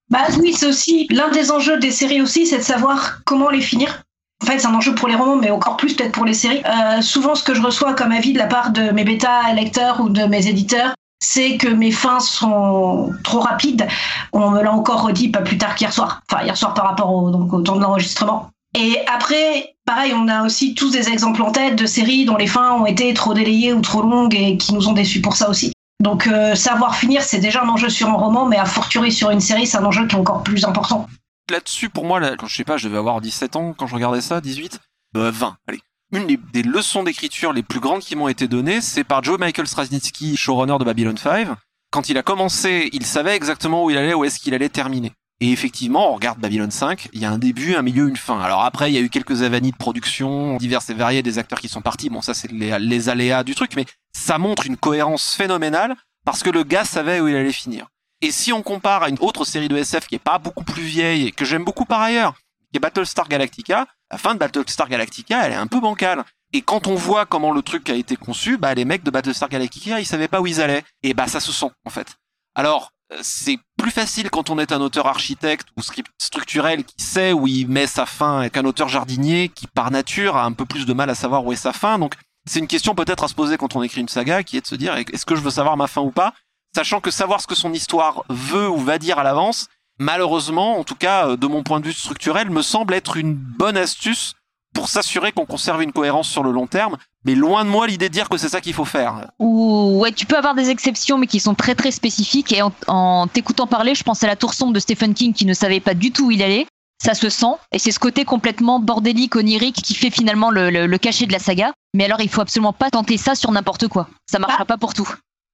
Bah 0.09 0.25
oui, 0.39 0.53
c'est 0.53 0.65
aussi 0.65 1.05
l'un 1.11 1.29
des 1.29 1.51
enjeux 1.51 1.77
des 1.77 1.91
séries 1.91 2.21
aussi, 2.21 2.47
c'est 2.47 2.57
de 2.57 2.63
savoir 2.63 3.23
comment 3.25 3.49
les 3.49 3.61
finir. 3.61 4.03
En 4.41 4.45
fait, 4.45 4.59
c'est 4.59 4.67
un 4.67 4.73
enjeu 4.73 4.95
pour 4.95 5.07
les 5.07 5.15
romans, 5.15 5.35
mais 5.35 5.51
encore 5.51 5.77
plus 5.77 5.95
peut-être 5.95 6.13
pour 6.13 6.25
les 6.25 6.33
séries. 6.33 6.61
Euh, 6.65 7.01
souvent, 7.01 7.35
ce 7.35 7.43
que 7.43 7.53
je 7.53 7.61
reçois 7.61 7.93
comme 7.93 8.11
avis 8.11 8.33
de 8.33 8.37
la 8.37 8.47
part 8.47 8.71
de 8.71 8.91
mes 8.91 9.03
bêta 9.03 9.53
lecteurs 9.53 9.99
ou 9.99 10.09
de 10.09 10.23
mes 10.23 10.47
éditeurs, 10.47 10.93
c'est 11.21 11.57
que 11.57 11.67
mes 11.67 11.91
fins 11.91 12.21
sont 12.21 13.11
trop 13.23 13.41
rapides. 13.41 13.87
On 14.31 14.51
me 14.51 14.61
l'a 14.61 14.71
encore 14.71 15.03
redit 15.03 15.29
pas 15.29 15.41
plus 15.41 15.57
tard 15.57 15.75
qu'hier 15.75 15.91
soir. 15.91 16.21
Enfin, 16.31 16.43
hier 16.43 16.55
soir 16.55 16.73
par 16.73 16.85
rapport 16.85 17.13
au, 17.13 17.61
temps 17.61 17.75
de 17.75 17.81
l'enregistrement. 17.81 18.49
Et 18.77 18.97
après, 19.13 19.75
pareil, 19.85 20.13
on 20.15 20.27
a 20.29 20.45
aussi 20.45 20.73
tous 20.73 20.91
des 20.91 21.09
exemples 21.09 21.41
en 21.41 21.51
tête 21.51 21.75
de 21.75 21.85
séries 21.85 22.23
dont 22.25 22.37
les 22.37 22.47
fins 22.47 22.73
ont 22.73 22.85
été 22.85 23.13
trop 23.13 23.33
délayées 23.33 23.73
ou 23.73 23.81
trop 23.81 24.01
longues 24.01 24.35
et 24.35 24.57
qui 24.57 24.73
nous 24.73 24.87
ont 24.87 24.93
déçus 24.93 25.21
pour 25.21 25.35
ça 25.35 25.49
aussi. 25.49 25.73
Donc, 26.01 26.27
euh, 26.27 26.55
savoir 26.55 26.95
finir, 26.95 27.23
c'est 27.23 27.39
déjà 27.39 27.63
un 27.63 27.67
enjeu 27.67 27.89
sur 27.89 28.07
un 28.07 28.13
roman, 28.13 28.45
mais 28.45 28.57
à 28.57 28.65
fortiori 28.65 29.11
sur 29.11 29.31
une 29.31 29.41
série, 29.41 29.67
c'est 29.67 29.77
un 29.77 29.85
enjeu 29.85 30.07
qui 30.07 30.15
est 30.15 30.19
encore 30.19 30.43
plus 30.43 30.63
important 30.63 31.07
là-dessus, 31.49 31.89
pour 31.89 32.05
moi, 32.05 32.19
là, 32.19 32.35
quand 32.37 32.47
je 32.47 32.55
sais 32.55 32.63
pas, 32.63 32.77
je 32.77 32.87
devais 32.87 32.97
avoir 32.97 33.21
17 33.21 33.55
ans 33.55 33.73
quand 33.77 33.87
je 33.87 33.95
regardais 33.95 34.21
ça, 34.21 34.41
18, 34.41 34.79
20, 35.13 35.57
allez. 35.67 35.79
Une 36.11 36.25
des, 36.25 36.63
leçons 36.63 37.03
d'écriture 37.03 37.53
les 37.53 37.61
plus 37.61 37.79
grandes 37.79 38.01
qui 38.01 38.15
m'ont 38.15 38.27
été 38.27 38.47
données, 38.47 38.81
c'est 38.81 39.03
par 39.03 39.23
Joe 39.23 39.39
Michael 39.39 39.67
Straczynski, 39.67 40.37
showrunner 40.37 40.77
de 40.79 40.83
Babylon 40.83 41.15
5. 41.15 41.49
Quand 41.91 42.09
il 42.09 42.17
a 42.17 42.23
commencé, 42.23 42.89
il 42.93 43.05
savait 43.05 43.35
exactement 43.35 43.83
où 43.83 43.91
il 43.91 43.97
allait, 43.97 44.15
où 44.15 44.23
est-ce 44.25 44.39
qu'il 44.39 44.55
allait 44.55 44.69
terminer. 44.69 45.11
Et 45.39 45.51
effectivement, 45.51 46.11
on 46.11 46.15
regarde 46.15 46.39
Babylon 46.39 46.71
5, 46.71 47.09
il 47.13 47.21
y 47.21 47.25
a 47.25 47.31
un 47.31 47.37
début, 47.37 47.75
un 47.75 47.83
milieu, 47.83 48.09
une 48.09 48.17
fin. 48.17 48.41
Alors 48.41 48.63
après, 48.63 48.91
il 48.91 48.95
y 48.95 48.97
a 48.97 49.01
eu 49.01 49.09
quelques 49.09 49.43
avanies 49.43 49.71
de 49.71 49.77
production, 49.77 50.57
diverses 50.57 50.89
et 50.89 50.93
variées, 50.95 51.23
des 51.23 51.37
acteurs 51.37 51.61
qui 51.61 51.69
sont 51.69 51.81
partis. 51.81 52.09
Bon, 52.09 52.21
ça, 52.21 52.33
c'est 52.33 52.51
les 52.51 53.09
aléas 53.09 53.43
du 53.43 53.55
truc, 53.55 53.75
mais 53.75 53.85
ça 54.11 54.37
montre 54.37 54.65
une 54.65 54.77
cohérence 54.77 55.35
phénoménale 55.35 55.95
parce 56.25 56.43
que 56.43 56.49
le 56.49 56.63
gars 56.63 56.85
savait 56.85 57.21
où 57.21 57.27
il 57.27 57.35
allait 57.35 57.51
finir. 57.51 57.87
Et 58.21 58.31
si 58.31 58.51
on 58.51 58.61
compare 58.61 59.03
à 59.03 59.09
une 59.09 59.19
autre 59.19 59.45
série 59.45 59.69
de 59.69 59.77
SF 59.77 60.07
qui 60.07 60.15
est 60.15 60.19
pas 60.19 60.39
beaucoup 60.39 60.63
plus 60.63 60.83
vieille 60.83 61.27
et 61.27 61.31
que 61.31 61.45
j'aime 61.45 61.63
beaucoup 61.63 61.85
par 61.85 62.01
ailleurs, 62.01 62.33
qui 62.71 62.77
est 62.77 62.79
Battlestar 62.79 63.27
Galactica, 63.29 63.87
la 64.11 64.17
fin 64.17 64.33
de 64.33 64.39
Battlestar 64.39 64.89
Galactica, 64.89 65.45
elle 65.45 65.53
est 65.53 65.55
un 65.55 65.67
peu 65.67 65.79
bancale. 65.79 66.25
Et 66.51 66.61
quand 66.61 66.87
on 66.87 66.95
voit 66.95 67.25
comment 67.25 67.51
le 67.51 67.61
truc 67.61 67.89
a 67.89 67.93
été 67.93 68.15
conçu, 68.15 68.57
bah 68.57 68.73
les 68.73 68.83
mecs 68.83 69.03
de 69.03 69.11
Battlestar 69.11 69.49
Galactica, 69.49 69.99
ils 69.99 70.05
savaient 70.05 70.27
pas 70.27 70.41
où 70.41 70.47
ils 70.47 70.61
allaient. 70.61 70.83
Et 71.03 71.13
bah 71.13 71.27
ça 71.27 71.39
se 71.39 71.51
sent 71.51 71.71
en 71.85 71.89
fait. 71.89 72.15
Alors 72.55 72.91
euh, 73.13 73.19
c'est 73.21 73.57
plus 73.77 73.91
facile 73.91 74.29
quand 74.29 74.49
on 74.49 74.59
est 74.59 74.71
un 74.71 74.81
auteur 74.81 75.07
architecte 75.07 75.67
ou 75.77 75.81
script 75.81 76.11
structurel 76.17 76.83
qui 76.83 77.01
sait 77.01 77.31
où 77.31 77.47
il 77.47 77.67
met 77.67 77.87
sa 77.87 78.05
fin 78.05 78.49
qu'un 78.49 78.65
auteur 78.65 78.89
jardinier 78.89 79.49
qui 79.49 79.67
par 79.67 79.91
nature 79.91 80.35
a 80.35 80.43
un 80.43 80.51
peu 80.51 80.65
plus 80.65 80.85
de 80.85 80.93
mal 80.93 81.09
à 81.09 81.15
savoir 81.15 81.45
où 81.45 81.53
est 81.53 81.55
sa 81.55 81.71
fin. 81.71 81.99
Donc 81.99 82.15
c'est 82.45 82.59
une 82.59 82.67
question 82.67 82.95
peut-être 82.95 83.23
à 83.23 83.27
se 83.27 83.35
poser 83.35 83.57
quand 83.57 83.75
on 83.75 83.83
écrit 83.83 84.01
une 84.01 84.09
saga 84.09 84.43
qui 84.43 84.57
est 84.57 84.61
de 84.61 84.67
se 84.67 84.75
dire 84.75 84.95
est-ce 84.95 85.25
que 85.25 85.35
je 85.35 85.41
veux 85.41 85.51
savoir 85.51 85.77
ma 85.77 85.87
fin 85.87 86.01
ou 86.01 86.11
pas, 86.11 86.33
sachant 86.75 87.01
que 87.01 87.11
savoir 87.11 87.41
ce 87.41 87.47
que 87.47 87.55
son 87.55 87.73
histoire 87.73 88.23
veut 88.29 88.69
ou 88.69 88.77
va 88.77 88.97
dire 88.97 89.19
à 89.19 89.23
l'avance, 89.23 89.67
malheureusement, 89.99 90.79
en 90.79 90.83
tout 90.83 90.95
cas 90.95 91.29
euh, 91.29 91.37
de 91.37 91.47
mon 91.47 91.63
point 91.63 91.79
de 91.79 91.85
vue 91.85 91.93
structurel, 91.93 92.49
me 92.49 92.61
semble 92.61 92.93
être 92.93 93.17
une 93.17 93.33
bonne 93.33 93.77
astuce 93.77 94.33
pour 94.73 94.87
s'assurer 94.87 95.31
qu'on 95.31 95.45
conserve 95.45 95.81
une 95.81 95.91
cohérence 95.91 96.29
sur 96.29 96.43
le 96.43 96.51
long 96.51 96.67
terme. 96.67 96.97
Mais 97.25 97.35
loin 97.35 97.65
de 97.65 97.69
moi 97.69 97.87
l'idée 97.87 98.07
de 98.07 98.13
dire 98.13 98.29
que 98.29 98.37
c'est 98.37 98.49
ça 98.49 98.61
qu'il 98.61 98.73
faut 98.73 98.85
faire. 98.85 99.31
Ou 99.39 99.99
ouais, 99.99 100.11
tu 100.11 100.25
peux 100.25 100.37
avoir 100.37 100.55
des 100.55 100.69
exceptions, 100.69 101.17
mais 101.17 101.27
qui 101.27 101.39
sont 101.39 101.55
très 101.55 101.75
très 101.75 101.91
spécifiques. 101.91 102.53
Et 102.53 102.61
en, 102.61 102.71
en 102.87 103.27
t'écoutant 103.27 103.67
parler, 103.67 103.95
je 103.95 104.03
pense 104.03 104.23
à 104.23 104.27
la 104.27 104.35
tour 104.35 104.53
sombre 104.53 104.73
de 104.73 104.79
Stephen 104.79 105.13
King 105.13 105.33
qui 105.33 105.45
ne 105.45 105.53
savait 105.53 105.79
pas 105.79 105.95
du 105.95 106.11
tout 106.11 106.27
où 106.27 106.31
il 106.31 106.43
allait. 106.43 106.67
Ça 107.03 107.13
se 107.13 107.29
sent, 107.29 107.55
et 107.71 107.79
c'est 107.79 107.91
ce 107.91 107.99
côté 107.99 108.25
complètement 108.25 108.81
bordélique, 108.81 109.37
onirique, 109.37 109.81
qui 109.81 109.95
fait 109.95 110.09
finalement 110.09 110.51
le, 110.51 110.69
le, 110.69 110.85
le 110.85 110.97
cachet 110.97 111.25
de 111.25 111.31
la 111.31 111.39
saga. 111.39 111.71
Mais 111.93 112.03
alors, 112.03 112.19
il 112.19 112.27
faut 112.29 112.41
absolument 112.41 112.73
pas 112.73 112.89
tenter 112.89 113.15
ça 113.15 113.35
sur 113.35 113.51
n'importe 113.53 113.87
quoi. 113.87 114.09
Ça 114.29 114.37
marchera 114.37 114.65
pas 114.65 114.77
pour 114.77 114.93
tout. 114.93 115.09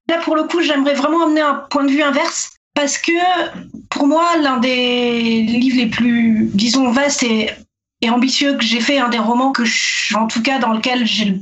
Là, 0.09 0.19
pour 0.19 0.35
le 0.35 0.43
coup, 0.43 0.61
j'aimerais 0.61 0.93
vraiment 0.93 1.25
amener 1.25 1.41
un 1.41 1.55
point 1.69 1.83
de 1.83 1.91
vue 1.91 2.03
inverse. 2.03 2.51
Parce 2.75 2.97
que 2.97 3.11
pour 3.89 4.05
moi, 4.05 4.37
l'un 4.37 4.57
des 4.57 5.41
livres 5.41 5.77
les 5.77 5.87
plus, 5.87 6.49
disons, 6.53 6.91
vastes 6.91 7.23
et, 7.23 7.49
ambitieux 8.07 8.55
que 8.55 8.63
j'ai 8.63 8.81
fait, 8.81 8.99
un 8.99 9.09
des 9.09 9.17
romans 9.17 9.51
que 9.51 9.63
en 10.15 10.27
tout 10.27 10.43
cas 10.43 10.59
dans 10.59 10.73
lequel 10.73 11.07
j'ai 11.07 11.25
le 11.25 11.39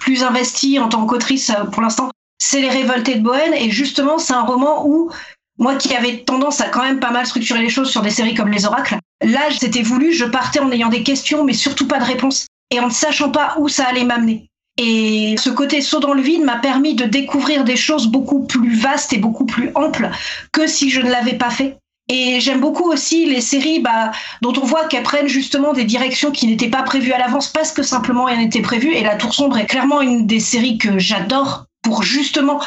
plus 0.00 0.22
investi 0.22 0.78
en 0.78 0.88
tant 0.88 1.04
qu'autrice 1.04 1.50
euh, 1.50 1.64
pour 1.64 1.82
l'instant, 1.82 2.10
c'est 2.38 2.62
Les 2.62 2.70
Révoltés 2.70 3.16
de 3.16 3.22
Bohème. 3.22 3.52
Et 3.52 3.70
justement, 3.70 4.18
c'est 4.18 4.32
un 4.32 4.40
roman 4.40 4.86
où 4.86 5.10
moi 5.58 5.74
qui 5.74 5.94
avais 5.94 6.18
tendance 6.24 6.62
à 6.62 6.68
quand 6.68 6.82
même 6.82 7.00
pas 7.00 7.10
mal 7.10 7.26
structurer 7.26 7.60
les 7.60 7.68
choses 7.68 7.90
sur 7.90 8.00
des 8.00 8.08
séries 8.08 8.34
comme 8.34 8.50
Les 8.50 8.64
Oracles, 8.64 8.96
là, 9.22 9.40
c'était 9.58 9.82
voulu, 9.82 10.14
je 10.14 10.24
partais 10.24 10.60
en 10.60 10.70
ayant 10.70 10.88
des 10.88 11.02
questions, 11.02 11.44
mais 11.44 11.52
surtout 11.52 11.86
pas 11.86 11.98
de 11.98 12.04
réponses, 12.04 12.46
et 12.70 12.80
en 12.80 12.86
ne 12.86 12.92
sachant 12.92 13.30
pas 13.30 13.56
où 13.58 13.68
ça 13.68 13.86
allait 13.86 14.04
m'amener. 14.04 14.48
Et 14.78 15.36
ce 15.38 15.48
côté 15.48 15.80
saut 15.80 16.00
dans 16.00 16.12
le 16.12 16.22
vide 16.22 16.42
m'a 16.42 16.56
permis 16.56 16.94
de 16.94 17.04
découvrir 17.04 17.64
des 17.64 17.76
choses 17.76 18.08
beaucoup 18.08 18.44
plus 18.44 18.74
vastes 18.74 19.12
et 19.12 19.18
beaucoup 19.18 19.46
plus 19.46 19.70
amples 19.74 20.10
que 20.52 20.66
si 20.66 20.90
je 20.90 21.00
ne 21.00 21.10
l'avais 21.10 21.34
pas 21.34 21.50
fait. 21.50 21.78
Et 22.08 22.38
j'aime 22.40 22.60
beaucoup 22.60 22.88
aussi 22.88 23.26
les 23.26 23.40
séries 23.40 23.80
bah, 23.80 24.12
dont 24.40 24.52
on 24.56 24.64
voit 24.64 24.86
qu'elles 24.86 25.02
prennent 25.02 25.28
justement 25.28 25.72
des 25.72 25.84
directions 25.84 26.30
qui 26.30 26.46
n'étaient 26.46 26.68
pas 26.68 26.82
prévues 26.82 27.12
à 27.12 27.18
l'avance 27.18 27.48
parce 27.48 27.72
que 27.72 27.82
simplement 27.82 28.28
elles 28.28 28.42
étaient 28.42 28.60
prévues. 28.60 28.92
Et 28.92 29.02
La 29.02 29.16
Tour 29.16 29.34
Sombre 29.34 29.58
est 29.58 29.66
clairement 29.66 30.02
une 30.02 30.26
des 30.26 30.40
séries 30.40 30.78
que 30.78 30.98
j'adore 30.98 31.64
pour 31.82 32.02
justement 32.02 32.60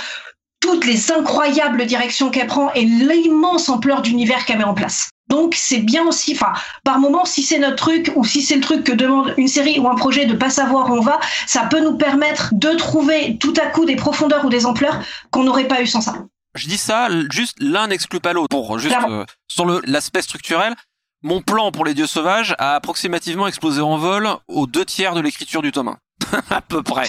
toutes 0.60 0.86
les 0.86 1.12
incroyables 1.12 1.86
directions 1.86 2.32
qu'elle 2.32 2.48
prend 2.48 2.74
et 2.74 2.84
l'immense 2.84 3.70
ampleur 3.70 4.02
d'univers 4.02 4.46
qu'elle 4.46 4.58
met 4.58 4.66
en 4.66 4.74
place. 4.74 5.10
Donc 5.30 5.54
c'est 5.56 5.80
bien 5.80 6.06
aussi, 6.08 6.34
enfin, 6.34 6.54
par 6.84 7.00
moment, 7.00 7.24
si 7.26 7.44
c'est 7.44 7.60
notre 7.60 7.76
truc 7.76 8.12
ou 8.16 8.26
si 8.26 8.42
c'est 8.42 8.56
le 8.56 8.62
truc 8.62 8.84
que 8.84 8.92
demande 8.92 9.34
une 9.38 9.48
série 9.48 9.80
ou 9.80 9.88
un 9.88 9.96
projet 9.96 10.26
de 10.26 10.34
pas 10.34 10.50
savoir 10.50 10.90
où 10.90 10.96
on 10.96 11.02
va, 11.02 11.20
ça 11.46 11.64
peut 11.64 11.82
nous 11.82 11.98
permettre 11.98 12.50
de 12.54 12.70
trouver 12.76 13.38
tout 13.38 13.54
à 13.62 13.68
coup 13.68 13.86
des 13.86 13.96
profondeurs 13.96 14.44
ou 14.46 14.50
des 14.50 14.66
ampleurs 14.66 15.00
qu'on 15.32 15.44
n'aurait 15.44 15.68
pas 15.68 15.82
eu 15.82 15.88
sans 15.88 16.02
ça. 16.02 16.16
Je 16.56 16.68
dis 16.68 16.78
ça, 16.78 17.10
juste 17.30 17.58
l'un 17.60 17.88
n'exclut 17.88 18.20
pas 18.20 18.34
l'autre. 18.34 18.50
Pour 18.50 18.80
juste 18.80 18.96
euh, 19.08 19.24
sur 19.48 19.66
l'aspect 19.86 20.24
structurel, 20.24 20.76
mon 21.22 21.42
plan 21.42 21.72
pour 21.72 21.86
les 21.86 21.94
dieux 21.94 22.08
sauvages 22.08 22.56
a 22.58 22.76
approximativement 22.76 23.48
explosé 23.48 23.82
en 23.82 23.98
vol 23.98 24.28
aux 24.48 24.66
deux 24.66 24.86
tiers 24.86 25.14
de 25.14 25.22
l'écriture 25.22 25.62
du 25.62 25.72
tome 25.72 25.90
1. 25.90 25.98
à 26.50 26.62
peu 26.62 26.84
près. 26.84 27.08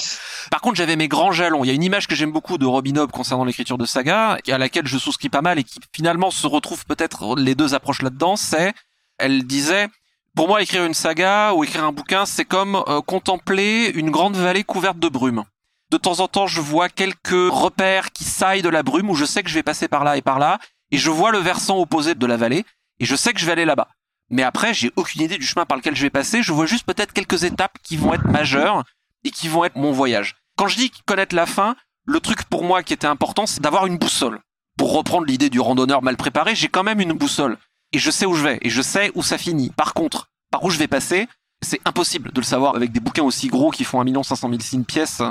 Par 0.50 0.60
contre, 0.60 0.76
j'avais 0.76 0.96
mes 0.96 1.08
grands 1.08 1.32
jalons. 1.32 1.64
Il 1.64 1.68
y 1.68 1.70
a 1.70 1.74
une 1.74 1.82
image 1.82 2.06
que 2.06 2.14
j'aime 2.14 2.32
beaucoup 2.32 2.58
de 2.58 2.66
Robin 2.66 2.96
Hobb 2.96 3.10
concernant 3.10 3.44
l'écriture 3.44 3.78
de 3.78 3.86
saga, 3.86 4.38
à 4.48 4.58
laquelle 4.58 4.86
je 4.86 4.98
souscris 4.98 5.28
pas 5.28 5.42
mal 5.42 5.58
et 5.58 5.64
qui 5.64 5.78
finalement 5.94 6.30
se 6.30 6.46
retrouve 6.46 6.84
peut-être 6.86 7.36
les 7.36 7.54
deux 7.54 7.74
approches 7.74 8.02
là-dedans. 8.02 8.36
C'est, 8.36 8.72
elle 9.18 9.44
disait, 9.46 9.88
pour 10.34 10.48
moi, 10.48 10.62
écrire 10.62 10.84
une 10.84 10.94
saga 10.94 11.52
ou 11.54 11.64
écrire 11.64 11.84
un 11.84 11.92
bouquin, 11.92 12.26
c'est 12.26 12.44
comme 12.44 12.82
euh, 12.88 13.00
contempler 13.00 13.90
une 13.94 14.10
grande 14.10 14.36
vallée 14.36 14.64
couverte 14.64 14.98
de 14.98 15.08
brume. 15.08 15.44
De 15.90 15.96
temps 15.96 16.20
en 16.20 16.28
temps, 16.28 16.46
je 16.46 16.60
vois 16.60 16.88
quelques 16.88 17.30
repères 17.30 18.12
qui 18.12 18.24
saillent 18.24 18.62
de 18.62 18.68
la 18.68 18.82
brume 18.84 19.10
où 19.10 19.14
je 19.14 19.24
sais 19.24 19.42
que 19.42 19.48
je 19.48 19.54
vais 19.54 19.64
passer 19.64 19.88
par 19.88 20.04
là 20.04 20.16
et 20.16 20.22
par 20.22 20.38
là, 20.38 20.58
et 20.92 20.98
je 20.98 21.10
vois 21.10 21.32
le 21.32 21.38
versant 21.38 21.78
opposé 21.78 22.14
de 22.14 22.26
la 22.26 22.36
vallée, 22.36 22.64
et 23.00 23.04
je 23.04 23.16
sais 23.16 23.32
que 23.32 23.40
je 23.40 23.46
vais 23.46 23.52
aller 23.52 23.64
là-bas. 23.64 23.88
Mais 24.30 24.44
après, 24.44 24.72
j'ai 24.72 24.92
aucune 24.94 25.22
idée 25.22 25.36
du 25.36 25.44
chemin 25.44 25.66
par 25.66 25.76
lequel 25.76 25.96
je 25.96 26.02
vais 26.02 26.10
passer. 26.10 26.42
Je 26.42 26.52
vois 26.52 26.66
juste 26.66 26.86
peut-être 26.86 27.12
quelques 27.12 27.42
étapes 27.42 27.76
qui 27.82 27.96
vont 27.96 28.14
être 28.14 28.26
majeures 28.26 28.84
et 29.24 29.30
qui 29.30 29.48
vont 29.48 29.64
être 29.64 29.76
mon 29.76 29.92
voyage. 29.92 30.36
Quand 30.56 30.68
je 30.68 30.76
dis 30.76 30.90
connaître 31.06 31.34
la 31.34 31.46
fin, 31.46 31.76
le 32.04 32.20
truc 32.20 32.44
pour 32.44 32.64
moi 32.64 32.82
qui 32.82 32.92
était 32.92 33.06
important, 33.06 33.46
c'est 33.46 33.60
d'avoir 33.60 33.86
une 33.86 33.98
boussole. 33.98 34.40
Pour 34.76 34.94
reprendre 34.94 35.26
l'idée 35.26 35.50
du 35.50 35.60
randonneur 35.60 36.02
mal 36.02 36.16
préparé, 36.16 36.54
j'ai 36.54 36.68
quand 36.68 36.82
même 36.82 37.00
une 37.00 37.12
boussole. 37.12 37.58
Et 37.92 37.98
je 37.98 38.10
sais 38.10 38.26
où 38.26 38.34
je 38.34 38.42
vais, 38.42 38.58
et 38.62 38.70
je 38.70 38.82
sais 38.82 39.10
où 39.14 39.22
ça 39.22 39.38
finit. 39.38 39.70
Par 39.70 39.94
contre, 39.94 40.28
par 40.50 40.64
où 40.64 40.70
je 40.70 40.78
vais 40.78 40.88
passer, 40.88 41.28
c'est 41.62 41.80
impossible 41.84 42.32
de 42.32 42.40
le 42.40 42.46
savoir 42.46 42.76
avec 42.76 42.92
des 42.92 43.00
bouquins 43.00 43.22
aussi 43.22 43.48
gros 43.48 43.70
qui 43.70 43.84
font 43.84 44.00
1 44.00 44.22
500 44.22 44.48
000 44.48 44.60
signes 44.60 44.84
pièces 44.84 45.22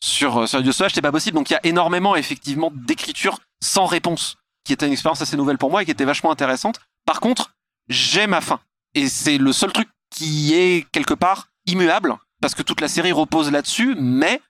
sur, 0.00 0.48
sur 0.48 0.62
Dieu 0.62 0.72
Sauvage, 0.72 0.92
c'est 0.94 1.02
pas 1.02 1.12
possible. 1.12 1.36
Donc 1.36 1.50
il 1.50 1.54
y 1.54 1.56
a 1.56 1.66
énormément, 1.66 2.16
effectivement, 2.16 2.70
d'écriture 2.74 3.38
sans 3.62 3.86
réponse, 3.86 4.36
qui 4.64 4.72
était 4.72 4.86
une 4.86 4.92
expérience 4.92 5.22
assez 5.22 5.36
nouvelle 5.36 5.58
pour 5.58 5.70
moi 5.70 5.82
et 5.82 5.84
qui 5.84 5.90
était 5.90 6.04
vachement 6.04 6.30
intéressante. 6.30 6.80
Par 7.04 7.20
contre, 7.20 7.54
j'ai 7.88 8.26
ma 8.26 8.40
fin. 8.40 8.60
Et 8.94 9.08
c'est 9.08 9.38
le 9.38 9.52
seul 9.52 9.72
truc 9.72 9.88
qui 10.10 10.54
est 10.54 10.86
quelque 10.92 11.14
part 11.14 11.48
immuable, 11.66 12.16
parce 12.40 12.54
que 12.54 12.62
toute 12.62 12.80
la 12.80 12.88
série 12.88 13.12
repose 13.12 13.50
là-dessus, 13.50 13.96
mais 13.98 14.40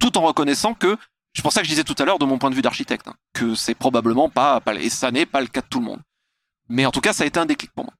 tout 0.00 0.16
en 0.18 0.22
reconnaissant 0.22 0.74
que, 0.74 0.96
c'est 1.34 1.42
pour 1.42 1.52
ça 1.52 1.60
que 1.60 1.66
je 1.66 1.70
disais 1.70 1.84
tout 1.84 1.94
à 1.98 2.04
l'heure 2.04 2.18
de 2.18 2.24
mon 2.24 2.38
point 2.38 2.50
de 2.50 2.54
vue 2.54 2.62
d'architecte, 2.62 3.08
hein, 3.08 3.14
que 3.32 3.54
c'est 3.54 3.74
probablement 3.74 4.28
pas, 4.28 4.60
et 4.78 4.90
ça 4.90 5.10
n'est 5.10 5.26
pas 5.26 5.40
le 5.40 5.46
cas 5.46 5.60
de 5.60 5.66
tout 5.66 5.78
le 5.78 5.86
monde. 5.86 6.00
Mais 6.68 6.86
en 6.86 6.90
tout 6.90 7.00
cas, 7.00 7.12
ça 7.12 7.24
a 7.24 7.26
été 7.26 7.38
un 7.38 7.46
déclic 7.46 7.72
pour 7.72 7.84
moi. 7.84 7.94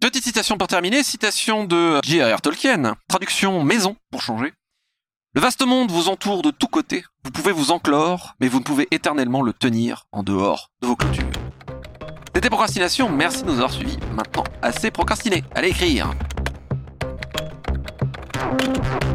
Petite 0.00 0.24
citation 0.24 0.58
pour 0.58 0.68
terminer, 0.68 1.02
citation 1.02 1.64
de 1.64 2.00
J.R.R. 2.04 2.40
Tolkien, 2.40 2.96
traduction 3.08 3.62
maison 3.64 3.96
pour 4.10 4.20
changer. 4.20 4.52
Le 5.34 5.40
vaste 5.40 5.66
monde 5.66 5.90
vous 5.90 6.08
entoure 6.08 6.42
de 6.42 6.50
tous 6.50 6.66
côtés, 6.66 7.04
vous 7.24 7.30
pouvez 7.30 7.52
vous 7.52 7.70
enclore, 7.70 8.34
mais 8.40 8.48
vous 8.48 8.58
ne 8.58 8.64
pouvez 8.64 8.88
éternellement 8.90 9.42
le 9.42 9.52
tenir 9.52 10.04
en 10.12 10.22
dehors 10.22 10.70
de 10.82 10.86
vos 10.86 10.96
clôtures. 10.96 11.24
C'était 12.34 12.50
Procrastination, 12.50 13.08
merci 13.08 13.42
de 13.42 13.46
nous 13.46 13.54
avoir 13.54 13.72
suivis. 13.72 13.96
Maintenant, 14.12 14.44
assez 14.60 14.90
procrastiné, 14.90 15.42
allez 15.54 15.68
écrire. 15.68 16.10
you 18.46 19.06